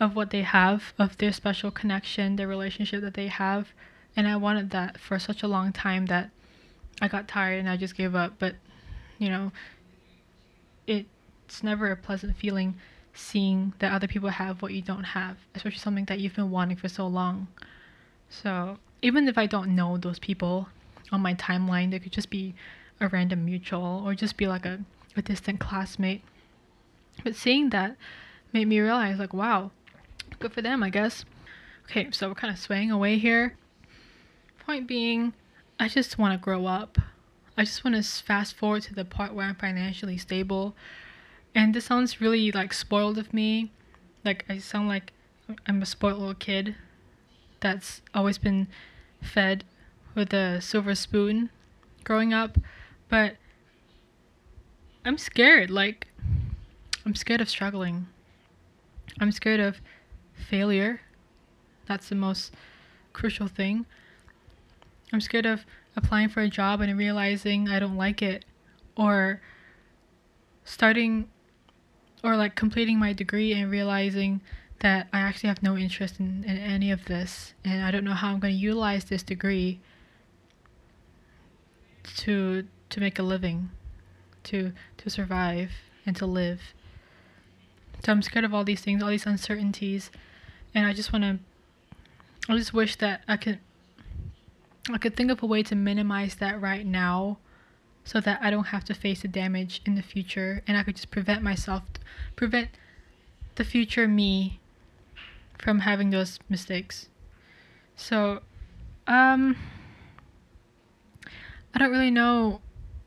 of 0.00 0.16
what 0.16 0.30
they 0.30 0.42
have, 0.42 0.92
of 0.98 1.16
their 1.18 1.32
special 1.32 1.70
connection, 1.70 2.34
their 2.34 2.48
relationship 2.48 3.00
that 3.02 3.14
they 3.14 3.28
have, 3.28 3.68
and 4.16 4.26
I 4.26 4.34
wanted 4.36 4.70
that 4.70 4.98
for 4.98 5.18
such 5.18 5.42
a 5.42 5.48
long 5.48 5.72
time 5.72 6.06
that 6.06 6.30
I 7.00 7.08
got 7.08 7.28
tired 7.28 7.60
and 7.60 7.68
I 7.68 7.76
just 7.76 7.96
gave 7.96 8.14
up. 8.14 8.34
But 8.38 8.56
you 9.18 9.28
know, 9.28 9.52
it's 10.86 11.62
never 11.62 11.90
a 11.90 11.96
pleasant 11.96 12.36
feeling 12.36 12.74
seeing 13.14 13.74
that 13.78 13.92
other 13.92 14.08
people 14.08 14.30
have 14.30 14.62
what 14.62 14.72
you 14.72 14.82
don't 14.82 15.04
have, 15.04 15.36
especially 15.54 15.78
something 15.78 16.06
that 16.06 16.18
you've 16.18 16.34
been 16.34 16.50
wanting 16.50 16.76
for 16.76 16.88
so 16.88 17.06
long. 17.06 17.46
So 18.28 18.78
even 19.02 19.28
if 19.28 19.36
I 19.36 19.46
don't 19.46 19.74
know 19.74 19.96
those 19.96 20.18
people 20.18 20.68
on 21.10 21.20
my 21.20 21.34
timeline, 21.34 21.90
they 21.90 21.98
could 21.98 22.12
just 22.12 22.30
be 22.30 22.54
a 23.00 23.08
random 23.08 23.44
mutual 23.44 24.02
or 24.04 24.14
just 24.14 24.36
be 24.36 24.46
like 24.46 24.64
a, 24.64 24.80
a 25.16 25.22
distant 25.22 25.60
classmate. 25.60 26.22
But 27.22 27.36
seeing 27.36 27.70
that 27.70 27.96
made 28.52 28.68
me 28.68 28.80
realize, 28.80 29.18
like, 29.18 29.34
wow, 29.34 29.70
good 30.38 30.52
for 30.52 30.62
them, 30.62 30.82
I 30.82 30.90
guess. 30.90 31.24
Okay, 31.84 32.10
so 32.10 32.28
we're 32.28 32.34
kind 32.34 32.52
of 32.52 32.58
swaying 32.58 32.90
away 32.90 33.18
here. 33.18 33.56
Point 34.66 34.86
being, 34.86 35.34
I 35.78 35.88
just 35.88 36.18
want 36.18 36.32
to 36.32 36.42
grow 36.42 36.66
up. 36.66 36.98
I 37.56 37.64
just 37.64 37.84
want 37.84 37.96
to 37.96 38.02
fast 38.02 38.56
forward 38.56 38.82
to 38.84 38.94
the 38.94 39.04
part 39.04 39.34
where 39.34 39.46
I'm 39.46 39.56
financially 39.56 40.16
stable. 40.16 40.74
And 41.54 41.74
this 41.74 41.84
sounds 41.84 42.20
really 42.20 42.50
like 42.50 42.72
spoiled 42.72 43.18
of 43.18 43.34
me. 43.34 43.70
Like, 44.24 44.44
I 44.48 44.58
sound 44.58 44.88
like 44.88 45.12
I'm 45.66 45.82
a 45.82 45.86
spoiled 45.86 46.18
little 46.18 46.34
kid 46.34 46.76
that's 47.60 48.00
always 48.14 48.38
been 48.38 48.68
fed 49.20 49.64
with 50.14 50.32
a 50.32 50.60
silver 50.60 50.94
spoon 50.94 51.50
growing 52.04 52.32
up. 52.32 52.58
But 53.08 53.36
I'm 55.04 55.18
scared. 55.18 55.70
Like, 55.70 56.06
I'm 57.04 57.14
scared 57.14 57.40
of 57.40 57.48
struggling. 57.48 58.06
I'm 59.20 59.32
scared 59.32 59.60
of 59.60 59.80
failure. 60.34 61.00
That's 61.86 62.08
the 62.08 62.14
most 62.14 62.54
crucial 63.12 63.48
thing. 63.48 63.86
I'm 65.12 65.20
scared 65.20 65.46
of 65.46 65.66
applying 65.96 66.28
for 66.28 66.40
a 66.40 66.48
job 66.48 66.80
and 66.80 66.96
realizing 66.96 67.68
I 67.68 67.78
don't 67.78 67.96
like 67.96 68.22
it 68.22 68.44
or 68.96 69.40
starting 70.64 71.28
or 72.22 72.36
like 72.36 72.54
completing 72.54 72.98
my 72.98 73.12
degree 73.12 73.52
and 73.52 73.70
realizing 73.70 74.40
that 74.80 75.08
I 75.12 75.20
actually 75.20 75.48
have 75.48 75.62
no 75.62 75.76
interest 75.76 76.18
in, 76.18 76.44
in 76.44 76.56
any 76.56 76.90
of 76.90 77.04
this 77.04 77.54
and 77.64 77.84
I 77.84 77.90
don't 77.90 78.04
know 78.04 78.14
how 78.14 78.28
I'm 78.28 78.40
going 78.40 78.54
to 78.54 78.60
utilize 78.60 79.04
this 79.04 79.22
degree 79.22 79.80
to 82.16 82.66
to 82.90 83.00
make 83.00 83.18
a 83.18 83.22
living 83.22 83.70
to 84.44 84.72
to 84.98 85.10
survive 85.10 85.70
and 86.06 86.16
to 86.16 86.26
live 86.26 86.60
so 88.04 88.12
I'm 88.12 88.22
scared 88.22 88.44
of 88.44 88.52
all 88.52 88.64
these 88.64 88.80
things 88.80 89.02
all 89.02 89.10
these 89.10 89.26
uncertainties 89.26 90.10
and 90.74 90.86
I 90.86 90.92
just 90.92 91.12
want 91.12 91.24
to 91.24 91.38
I 92.48 92.56
just 92.56 92.74
wish 92.74 92.96
that 92.96 93.22
I 93.28 93.36
could 93.36 93.58
I 94.90 94.98
could 94.98 95.16
think 95.16 95.30
of 95.30 95.42
a 95.42 95.46
way 95.46 95.62
to 95.62 95.76
minimize 95.76 96.36
that 96.36 96.60
right 96.60 96.84
now 96.84 97.38
so 98.04 98.20
that 98.20 98.40
I 98.42 98.50
don't 98.50 98.64
have 98.64 98.84
to 98.86 98.94
face 98.94 99.22
the 99.22 99.28
damage 99.28 99.80
in 99.86 99.94
the 99.94 100.02
future 100.02 100.62
and 100.66 100.76
I 100.76 100.82
could 100.82 100.96
just 100.96 101.10
prevent 101.10 101.42
myself 101.42 101.84
prevent 102.34 102.70
the 103.54 103.64
future 103.64 104.08
me 104.08 104.58
from 105.58 105.80
having 105.80 106.10
those 106.10 106.40
mistakes. 106.48 107.08
So 107.94 108.40
um 109.06 109.56
I 111.74 111.78
don't 111.78 111.90
really 111.90 112.10
know 112.10 112.60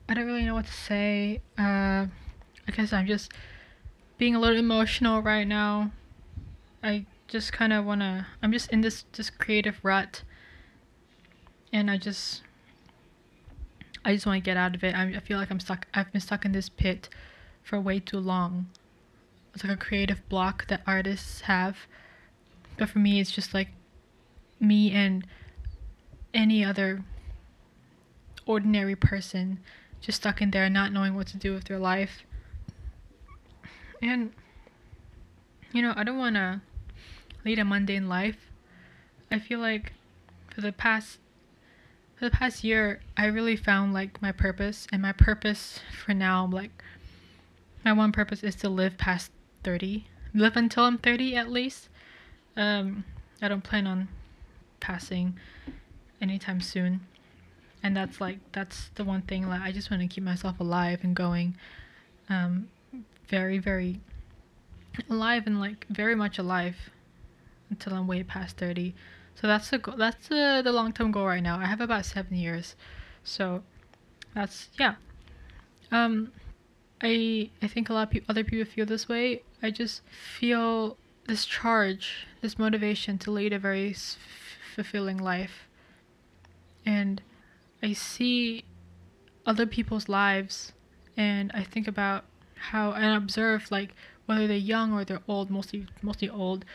I 0.07 0.13
don't 0.13 0.25
really 0.25 0.45
know 0.45 0.55
what 0.55 0.65
to 0.65 0.73
say. 0.73 1.41
Uh 1.57 2.07
I 2.67 2.71
guess 2.71 2.93
I'm 2.93 3.07
just 3.07 3.31
being 4.17 4.35
a 4.35 4.39
little 4.39 4.57
emotional 4.57 5.21
right 5.21 5.47
now. 5.47 5.91
I 6.83 7.05
just 7.27 7.51
kind 7.51 7.73
of 7.73 7.85
want 7.85 8.01
to 8.01 8.25
I'm 8.41 8.51
just 8.51 8.71
in 8.71 8.81
this 8.81 9.05
this 9.13 9.29
creative 9.29 9.79
rut 9.83 10.23
and 11.73 11.91
I 11.91 11.97
just 11.97 12.41
I 14.05 14.13
just 14.13 14.27
want 14.27 14.37
to 14.37 14.45
get 14.45 14.55
out 14.55 14.75
of 14.75 14.83
it. 14.83 14.95
I, 14.95 15.15
I 15.15 15.19
feel 15.19 15.39
like 15.39 15.49
I'm 15.49 15.59
stuck. 15.59 15.87
I've 15.93 16.11
been 16.11 16.21
stuck 16.21 16.45
in 16.45 16.51
this 16.51 16.69
pit 16.69 17.09
for 17.63 17.81
way 17.81 17.99
too 17.99 18.19
long. 18.19 18.67
It's 19.53 19.63
like 19.63 19.73
a 19.73 19.77
creative 19.77 20.27
block 20.29 20.67
that 20.67 20.81
artists 20.85 21.41
have, 21.41 21.77
but 22.77 22.87
for 22.87 22.99
me, 22.99 23.19
it's 23.19 23.31
just 23.31 23.53
like 23.53 23.69
me 24.59 24.91
and 24.91 25.25
any 26.33 26.63
other 26.63 27.03
ordinary 28.45 28.95
person 28.95 29.59
just 30.05 30.19
stuck 30.21 30.39
in 30.39 30.51
there, 30.51 30.69
not 30.69 30.91
knowing 30.91 31.15
what 31.15 31.25
to 31.27 31.37
do 31.37 31.53
with 31.53 31.63
their 31.65 31.79
life. 31.79 32.23
And 34.01 34.31
you 35.73 35.81
know, 35.81 35.93
I 35.95 36.03
don't 36.03 36.19
want 36.19 36.35
to 36.35 36.61
lead 37.43 37.57
a 37.57 37.65
mundane 37.65 38.07
life. 38.07 38.37
I 39.31 39.39
feel 39.39 39.59
like 39.59 39.93
for 40.53 40.61
the 40.61 40.71
past 40.71 41.17
for 42.15 42.25
the 42.25 42.31
past 42.31 42.63
year, 42.63 43.01
I 43.17 43.25
really 43.25 43.57
found 43.57 43.93
like 43.93 44.21
my 44.21 44.31
purpose, 44.31 44.87
and 44.91 45.01
my 45.01 45.11
purpose 45.11 45.79
for 46.05 46.13
now, 46.13 46.47
like 46.49 46.83
my 47.83 47.91
one 47.91 48.11
purpose 48.11 48.43
is 48.43 48.55
to 48.57 48.69
live 48.69 48.97
past 48.97 49.31
30, 49.63 50.05
live 50.33 50.55
until 50.55 50.83
I'm 50.83 50.97
30 50.97 51.35
at 51.35 51.51
least. 51.51 51.89
Um, 52.55 53.03
I 53.41 53.49
don't 53.49 53.63
plan 53.63 53.85
on 53.85 54.07
passing 54.79 55.37
anytime 56.21 56.61
soon, 56.61 57.01
and 57.85 57.95
that's 57.95 58.19
like 58.19 58.39
that's 58.51 58.89
the 58.95 59.03
one 59.03 59.21
thing 59.21 59.47
like 59.47 59.61
I 59.61 59.71
just 59.71 59.91
want 59.91 60.01
to 60.01 60.07
keep 60.07 60.23
myself 60.23 60.59
alive 60.59 61.01
and 61.03 61.15
going, 61.15 61.55
um, 62.29 62.67
very 63.29 63.59
very 63.59 64.01
alive 65.07 65.43
and 65.45 65.59
like 65.59 65.85
very 65.87 66.15
much 66.15 66.39
alive 66.39 66.89
until 67.69 67.93
I'm 67.93 68.07
way 68.07 68.23
past 68.23 68.57
30. 68.57 68.95
So 69.35 69.45
that's 69.45 69.69
the. 69.69 69.77
That's 69.97 70.29
the 70.29 70.61
the 70.63 70.71
long 70.71 70.93
term 70.93 71.11
goal 71.11 71.27
right 71.27 71.43
now. 71.43 71.59
I 71.59 71.65
have 71.65 71.79
about 71.79 72.05
seven 72.05 72.35
years, 72.37 72.75
so 73.23 73.61
that's 74.33 74.69
yeah. 74.79 74.95
Um, 75.91 76.31
I 77.03 77.51
I 77.61 77.67
think 77.67 77.89
a 77.89 77.93
lot 77.93 78.15
of 78.15 78.23
other 78.27 78.43
people 78.43 78.65
feel 78.65 78.87
this 78.87 79.07
way. 79.07 79.43
I 79.61 79.69
just 79.69 80.01
feel 80.39 80.97
this 81.27 81.45
charge, 81.45 82.25
this 82.41 82.57
motivation 82.57 83.19
to 83.19 83.31
lead 83.31 83.53
a 83.53 83.59
very 83.59 83.91
f- 83.91 84.17
fulfilling 84.73 85.17
life, 85.17 85.67
and 86.83 87.21
I 87.85 87.93
see 87.93 88.65
other 89.45 89.67
people's 89.67 90.09
lives, 90.09 90.73
and 91.15 91.51
I 91.53 91.63
think 91.63 91.87
about 91.87 92.25
how 92.55 92.93
and 92.93 93.15
observe 93.15 93.69
like 93.69 93.91
whether 94.25 94.47
they're 94.47 94.57
young 94.57 94.91
or 94.91 95.05
they're 95.05 95.21
old, 95.27 95.51
mostly 95.51 95.85
mostly 96.01 96.27
old 96.27 96.65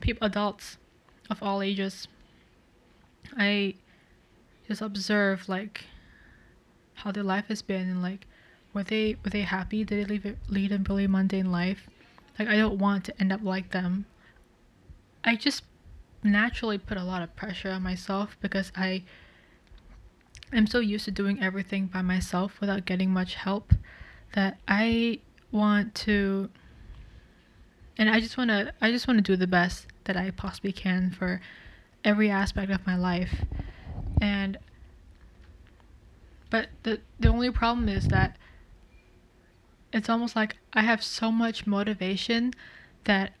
people, 0.00 0.26
adults 0.26 0.78
of 1.28 1.42
all 1.42 1.60
ages. 1.60 2.08
I 3.36 3.74
just 4.66 4.80
observe 4.80 5.46
like 5.46 5.84
how 6.94 7.12
their 7.12 7.22
life 7.22 7.48
has 7.48 7.60
been 7.60 7.90
and 7.90 8.02
like 8.02 8.26
were 8.72 8.84
they 8.84 9.16
were 9.22 9.28
they 9.28 9.42
happy? 9.42 9.84
Did 9.84 10.08
they 10.08 10.14
lead, 10.14 10.38
lead 10.48 10.72
a 10.72 10.78
really 10.78 11.06
mundane 11.06 11.52
life? 11.52 11.86
Like 12.38 12.48
I 12.48 12.56
don't 12.56 12.78
want 12.78 13.04
to 13.04 13.20
end 13.20 13.30
up 13.30 13.42
like 13.42 13.72
them. 13.72 14.06
I 15.22 15.36
just 15.36 15.64
naturally 16.24 16.78
put 16.78 16.96
a 16.96 17.04
lot 17.04 17.20
of 17.20 17.36
pressure 17.36 17.70
on 17.70 17.82
myself 17.82 18.38
because 18.40 18.72
I 18.74 19.02
am 20.56 20.66
so 20.66 20.80
used 20.80 21.04
to 21.06 21.10
doing 21.10 21.42
everything 21.42 21.86
by 21.86 22.02
myself 22.02 22.60
without 22.60 22.84
getting 22.84 23.10
much 23.10 23.34
help 23.34 23.74
that 24.34 24.58
I 24.66 25.20
want 25.52 25.94
to 25.96 26.50
and 28.00 28.08
I 28.08 28.18
just 28.20 28.38
want 28.38 28.48
to 28.48 28.72
I 28.80 28.90
just 28.90 29.06
want 29.06 29.18
to 29.18 29.22
do 29.22 29.36
the 29.36 29.46
best 29.46 29.86
that 30.04 30.16
I 30.16 30.30
possibly 30.30 30.72
can 30.72 31.10
for 31.10 31.40
every 32.02 32.30
aspect 32.30 32.70
of 32.72 32.86
my 32.86 32.96
life. 32.96 33.44
And 34.20 34.58
but 36.48 36.68
the 36.82 37.00
the 37.18 37.28
only 37.28 37.50
problem 37.50 37.88
is 37.88 38.08
that 38.08 38.36
it's 39.92 40.08
almost 40.08 40.34
like 40.34 40.56
I 40.72 40.82
have 40.82 41.02
so 41.02 41.30
much 41.30 41.66
motivation 41.66 42.54
that 43.04 43.32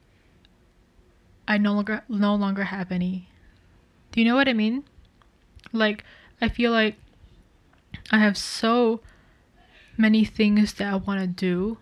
I 1.48 1.56
no 1.56 1.72
longer 1.72 2.04
no 2.08 2.34
longer 2.34 2.64
have 2.64 2.92
any. 2.92 3.28
Do 4.12 4.20
you 4.20 4.26
know 4.26 4.34
what 4.36 4.48
I 4.48 4.52
mean? 4.52 4.84
Like 5.72 6.04
I 6.40 6.48
feel 6.48 6.70
like 6.72 6.96
I 8.10 8.18
have 8.18 8.36
so 8.36 9.00
many 9.96 10.24
things 10.24 10.74
that 10.74 10.92
I 10.92 10.96
want 10.96 11.20
to 11.20 11.26
do. 11.26 11.78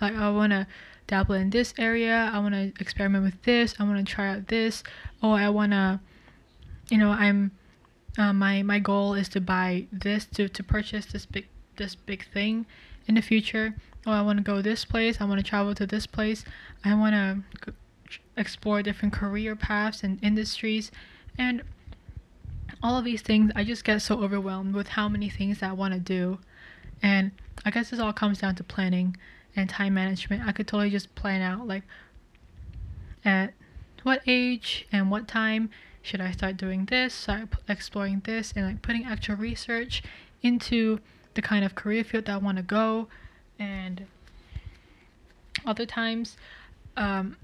Like 0.00 0.14
I 0.14 0.30
want 0.30 0.52
to 0.52 0.66
dabble 1.06 1.34
in 1.34 1.50
this 1.50 1.74
area. 1.78 2.30
I 2.32 2.38
want 2.38 2.54
to 2.54 2.72
experiment 2.80 3.24
with 3.24 3.42
this. 3.42 3.74
I 3.78 3.84
want 3.84 4.06
to 4.06 4.12
try 4.12 4.34
out 4.34 4.48
this. 4.48 4.82
Oh, 5.22 5.32
I 5.32 5.48
want 5.50 5.72
to, 5.72 6.00
you 6.88 6.98
know, 6.98 7.10
I'm, 7.10 7.52
uh, 8.16 8.32
my 8.32 8.62
my 8.62 8.78
goal 8.78 9.14
is 9.14 9.28
to 9.30 9.40
buy 9.40 9.86
this 9.92 10.24
to 10.26 10.48
to 10.48 10.62
purchase 10.62 11.06
this 11.06 11.26
big 11.26 11.48
this 11.76 11.94
big 11.94 12.26
thing 12.32 12.64
in 13.06 13.16
the 13.16 13.22
future. 13.22 13.74
Oh, 14.06 14.12
I 14.12 14.22
want 14.22 14.38
to 14.38 14.44
go 14.44 14.62
this 14.62 14.84
place. 14.84 15.20
I 15.20 15.24
want 15.24 15.38
to 15.38 15.44
travel 15.44 15.74
to 15.74 15.86
this 15.86 16.06
place. 16.06 16.44
I 16.84 16.94
want 16.94 17.14
to 17.14 17.72
explore 18.36 18.82
different 18.82 19.14
career 19.14 19.56
paths 19.56 20.02
and 20.02 20.22
industries, 20.22 20.90
and 21.36 21.62
all 22.84 22.98
of 22.98 23.04
these 23.04 23.22
things, 23.22 23.50
I 23.56 23.64
just 23.64 23.82
get 23.82 24.02
so 24.02 24.22
overwhelmed 24.22 24.74
with 24.74 24.88
how 24.88 25.08
many 25.08 25.30
things 25.30 25.62
I 25.62 25.72
want 25.72 25.94
to 25.94 26.00
do. 26.00 26.38
And 27.02 27.32
I 27.64 27.70
guess 27.70 27.88
this 27.88 27.98
all 27.98 28.12
comes 28.12 28.40
down 28.40 28.56
to 28.56 28.62
planning 28.62 29.16
and 29.56 29.70
time 29.70 29.94
management. 29.94 30.46
I 30.46 30.52
could 30.52 30.68
totally 30.68 30.90
just 30.90 31.14
plan 31.14 31.40
out 31.40 31.66
like 31.66 31.82
at 33.24 33.54
what 34.02 34.20
age 34.26 34.86
and 34.92 35.10
what 35.10 35.26
time 35.26 35.70
should 36.02 36.20
I 36.20 36.32
start 36.32 36.58
doing 36.58 36.84
this, 36.84 37.14
start 37.14 37.48
exploring 37.66 38.20
this, 38.26 38.52
and 38.54 38.66
like 38.66 38.82
putting 38.82 39.06
actual 39.06 39.36
research 39.36 40.02
into 40.42 41.00
the 41.32 41.40
kind 41.40 41.64
of 41.64 41.74
career 41.74 42.04
field 42.04 42.26
that 42.26 42.34
I 42.34 42.36
want 42.36 42.58
to 42.58 42.62
go. 42.62 43.08
And 43.58 44.06
other 45.64 45.86
times, 45.86 46.36
um, 46.98 47.38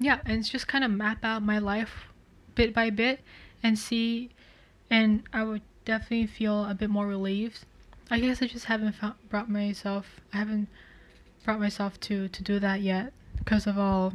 yeah, 0.00 0.20
and 0.24 0.42
just 0.42 0.66
kind 0.66 0.82
of 0.82 0.90
map 0.90 1.22
out 1.26 1.42
my 1.42 1.58
life 1.58 2.06
bit 2.54 2.72
by 2.72 2.88
bit 2.88 3.20
and 3.62 3.78
see, 3.78 4.30
and 4.90 5.22
I 5.32 5.44
would 5.44 5.62
definitely 5.84 6.26
feel 6.26 6.64
a 6.64 6.74
bit 6.74 6.90
more 6.90 7.06
relieved. 7.06 7.64
I 8.10 8.20
guess 8.20 8.40
I 8.42 8.46
just 8.46 8.66
haven't 8.66 8.92
found, 8.92 9.14
brought 9.28 9.50
myself, 9.50 10.20
I 10.32 10.38
haven't 10.38 10.68
brought 11.44 11.60
myself 11.60 11.98
to 12.00 12.28
to 12.28 12.42
do 12.42 12.58
that 12.60 12.80
yet 12.80 13.12
because 13.36 13.66
of 13.66 13.78
all, 13.78 14.14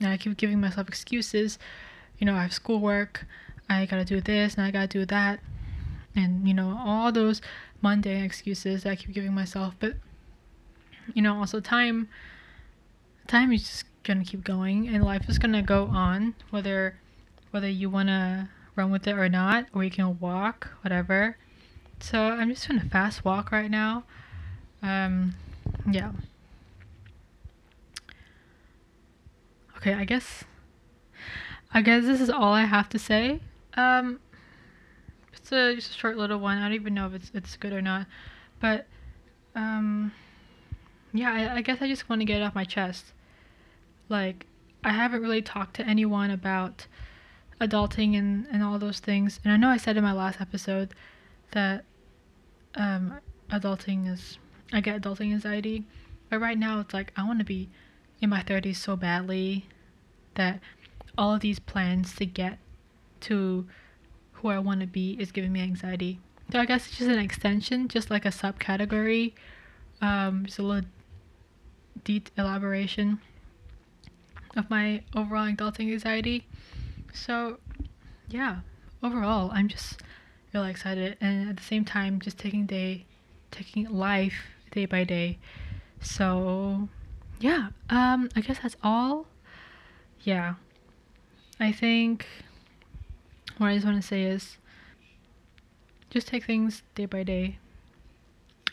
and 0.00 0.08
I 0.08 0.16
keep 0.16 0.36
giving 0.36 0.60
myself 0.60 0.88
excuses 0.88 1.58
you 2.18 2.26
know, 2.26 2.34
I 2.34 2.42
have 2.42 2.52
schoolwork, 2.52 3.26
I 3.68 3.86
gotta 3.86 4.04
do 4.04 4.20
this, 4.20 4.54
and 4.54 4.64
I 4.64 4.70
gotta 4.70 4.86
do 4.86 5.04
that, 5.06 5.40
and 6.14 6.46
you 6.46 6.54
know, 6.54 6.78
all 6.84 7.12
those 7.12 7.40
mundane 7.82 8.24
excuses 8.24 8.82
that 8.82 8.90
I 8.90 8.96
keep 8.96 9.12
giving 9.12 9.34
myself. 9.34 9.74
But 9.78 9.94
you 11.12 11.22
know, 11.22 11.36
also 11.36 11.60
time, 11.60 12.08
time 13.26 13.52
is 13.52 13.62
just 13.62 13.84
gonna 14.04 14.24
keep 14.24 14.44
going, 14.44 14.88
and 14.88 15.04
life 15.04 15.28
is 15.28 15.38
gonna 15.38 15.62
go 15.62 15.86
on, 15.86 16.34
whether 16.50 16.96
whether 17.50 17.68
you 17.68 17.90
wanna 17.90 18.50
run 18.76 18.90
with 18.90 19.06
it 19.06 19.12
or 19.12 19.28
not, 19.28 19.66
or 19.72 19.84
you 19.84 19.90
can 19.90 20.18
walk, 20.18 20.68
whatever. 20.82 21.36
So 22.00 22.20
I'm 22.20 22.50
just 22.50 22.66
doing 22.66 22.80
a 22.80 22.88
fast 22.88 23.24
walk 23.24 23.52
right 23.52 23.70
now. 23.70 24.04
Um, 24.82 25.34
yeah. 25.90 26.12
Okay, 29.76 29.94
I 29.94 30.04
guess 30.04 30.44
I 31.72 31.82
guess 31.82 32.04
this 32.04 32.20
is 32.20 32.30
all 32.30 32.52
I 32.52 32.64
have 32.64 32.88
to 32.90 32.98
say. 32.98 33.40
Um, 33.74 34.20
it's 35.32 35.52
a 35.52 35.74
just 35.74 35.90
a 35.90 35.94
short 35.94 36.16
little 36.16 36.38
one. 36.38 36.58
I 36.58 36.62
don't 36.62 36.74
even 36.74 36.94
know 36.94 37.06
if 37.06 37.14
it's 37.14 37.30
it's 37.34 37.56
good 37.56 37.72
or 37.72 37.82
not, 37.82 38.06
but 38.60 38.86
um, 39.54 40.12
yeah, 41.12 41.32
I, 41.32 41.56
I 41.56 41.60
guess 41.62 41.78
I 41.80 41.88
just 41.88 42.08
want 42.08 42.20
to 42.20 42.24
get 42.24 42.40
it 42.40 42.44
off 42.44 42.54
my 42.54 42.64
chest. 42.64 43.12
Like, 44.08 44.46
I 44.82 44.90
haven't 44.90 45.22
really 45.22 45.42
talked 45.42 45.76
to 45.76 45.86
anyone 45.86 46.30
about 46.30 46.86
adulting 47.60 48.18
and 48.18 48.46
and 48.50 48.62
all 48.62 48.78
those 48.78 49.00
things, 49.00 49.40
and 49.44 49.52
I 49.52 49.56
know 49.56 49.68
I 49.68 49.76
said 49.76 49.96
in 49.96 50.04
my 50.04 50.12
last 50.12 50.40
episode 50.40 50.94
that 51.52 51.84
um, 52.74 53.20
adulting 53.50 54.12
is 54.12 54.38
I 54.72 54.80
get 54.80 55.00
adulting 55.00 55.32
anxiety, 55.32 55.84
but 56.30 56.40
right 56.40 56.58
now 56.58 56.80
it's 56.80 56.94
like 56.94 57.12
I 57.16 57.24
want 57.24 57.38
to 57.38 57.44
be 57.44 57.68
in 58.20 58.30
my 58.30 58.42
30s 58.42 58.76
so 58.76 58.96
badly 58.96 59.66
that 60.34 60.60
all 61.16 61.34
of 61.34 61.40
these 61.40 61.58
plans 61.58 62.14
to 62.16 62.26
get 62.26 62.58
to 63.20 63.66
who 64.32 64.48
I 64.48 64.58
want 64.58 64.80
to 64.80 64.86
be 64.86 65.12
is 65.20 65.32
giving 65.32 65.52
me 65.52 65.62
anxiety. 65.62 66.18
So 66.52 66.58
I 66.60 66.66
guess 66.66 66.86
it's 66.86 66.98
just 66.98 67.10
an 67.10 67.18
extension, 67.18 67.88
just 67.88 68.10
like 68.10 68.26
a 68.26 68.30
subcategory, 68.30 69.32
um, 70.00 70.44
just 70.46 70.58
a 70.58 70.62
little 70.62 70.88
deep 72.02 72.28
elaboration 72.36 73.20
of 74.56 74.68
my 74.68 75.02
overall 75.14 75.50
adulting 75.50 75.92
anxiety. 75.92 76.46
So, 77.14 77.58
yeah, 78.28 78.58
overall, 79.02 79.50
I'm 79.52 79.68
just 79.68 80.02
really 80.52 80.68
excited, 80.70 81.16
and 81.20 81.48
at 81.48 81.56
the 81.56 81.62
same 81.62 81.84
time, 81.84 82.20
just 82.20 82.38
taking 82.38 82.66
day, 82.66 83.06
taking 83.50 83.88
life 83.88 84.34
day 84.72 84.84
by 84.84 85.04
day. 85.04 85.38
So, 86.00 86.88
yeah, 87.40 87.68
um, 87.88 88.28
I 88.36 88.40
guess 88.40 88.58
that's 88.58 88.76
all. 88.82 89.26
Yeah. 90.22 90.54
I 91.60 91.70
think 91.70 92.26
what 93.58 93.68
I 93.68 93.74
just 93.74 93.86
want 93.86 94.00
to 94.02 94.06
say 94.06 94.24
is 94.24 94.58
just 96.10 96.26
take 96.26 96.44
things 96.44 96.82
day 96.96 97.06
by 97.06 97.22
day. 97.22 97.58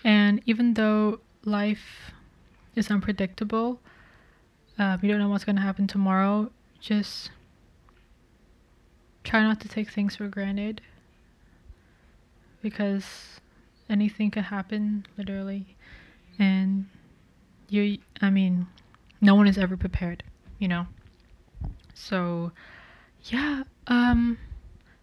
And 0.03 0.41
even 0.47 0.73
though 0.73 1.19
life 1.45 2.11
is 2.75 2.89
unpredictable, 2.89 3.79
uh, 4.79 4.97
you 5.01 5.09
don't 5.09 5.19
know 5.19 5.29
what's 5.29 5.45
going 5.45 5.57
to 5.57 5.61
happen 5.61 5.85
tomorrow, 5.85 6.49
just 6.79 7.29
try 9.23 9.41
not 9.41 9.59
to 9.61 9.67
take 9.67 9.89
things 9.89 10.15
for 10.15 10.27
granted 10.27 10.81
because 12.61 13.39
anything 13.89 14.31
could 14.31 14.43
happen 14.43 15.05
literally 15.17 15.75
and 16.39 16.87
you 17.69 17.97
i 18.21 18.29
mean 18.29 18.67
no 19.19 19.35
one 19.35 19.47
is 19.47 19.57
ever 19.57 19.75
prepared 19.77 20.23
you 20.59 20.67
know 20.67 20.87
so, 21.93 22.51
yeah, 23.25 23.63
um, 23.87 24.39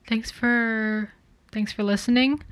thanks 0.09 0.31
for 0.31 1.13
thanks 1.53 1.73
for 1.73 1.85
listening. 1.85 2.43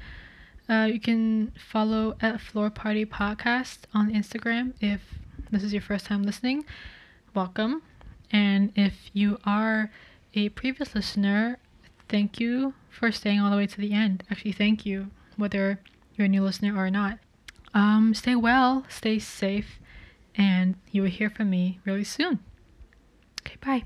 Uh, 0.68 0.88
you 0.92 1.00
can 1.00 1.52
follow 1.58 2.16
at 2.20 2.40
Floor 2.40 2.70
Party 2.70 3.04
Podcast 3.04 3.78
on 3.92 4.12
Instagram 4.12 4.72
if 4.80 5.00
this 5.50 5.64
is 5.64 5.72
your 5.72 5.82
first 5.82 6.06
time 6.06 6.22
listening. 6.22 6.64
Welcome. 7.34 7.82
And 8.30 8.72
if 8.76 9.10
you 9.12 9.38
are 9.44 9.90
a 10.36 10.48
previous 10.50 10.94
listener, 10.94 11.58
thank 12.08 12.38
you 12.38 12.74
for 12.90 13.10
staying 13.10 13.40
all 13.40 13.50
the 13.50 13.56
way 13.56 13.66
to 13.66 13.80
the 13.80 13.92
end. 13.92 14.24
Actually, 14.30 14.52
thank 14.52 14.84
you, 14.84 15.10
whether 15.36 15.80
you're 16.14 16.26
a 16.26 16.28
new 16.28 16.42
listener 16.42 16.76
or 16.76 16.90
not. 16.90 17.18
Um, 17.74 18.14
stay 18.14 18.36
well, 18.36 18.84
stay 18.88 19.18
safe, 19.18 19.80
and 20.34 20.76
you 20.90 21.02
will 21.02 21.10
hear 21.10 21.30
from 21.30 21.50
me 21.50 21.80
really 21.84 22.04
soon. 22.04 22.40
Okay, 23.42 23.56
bye. 23.64 23.84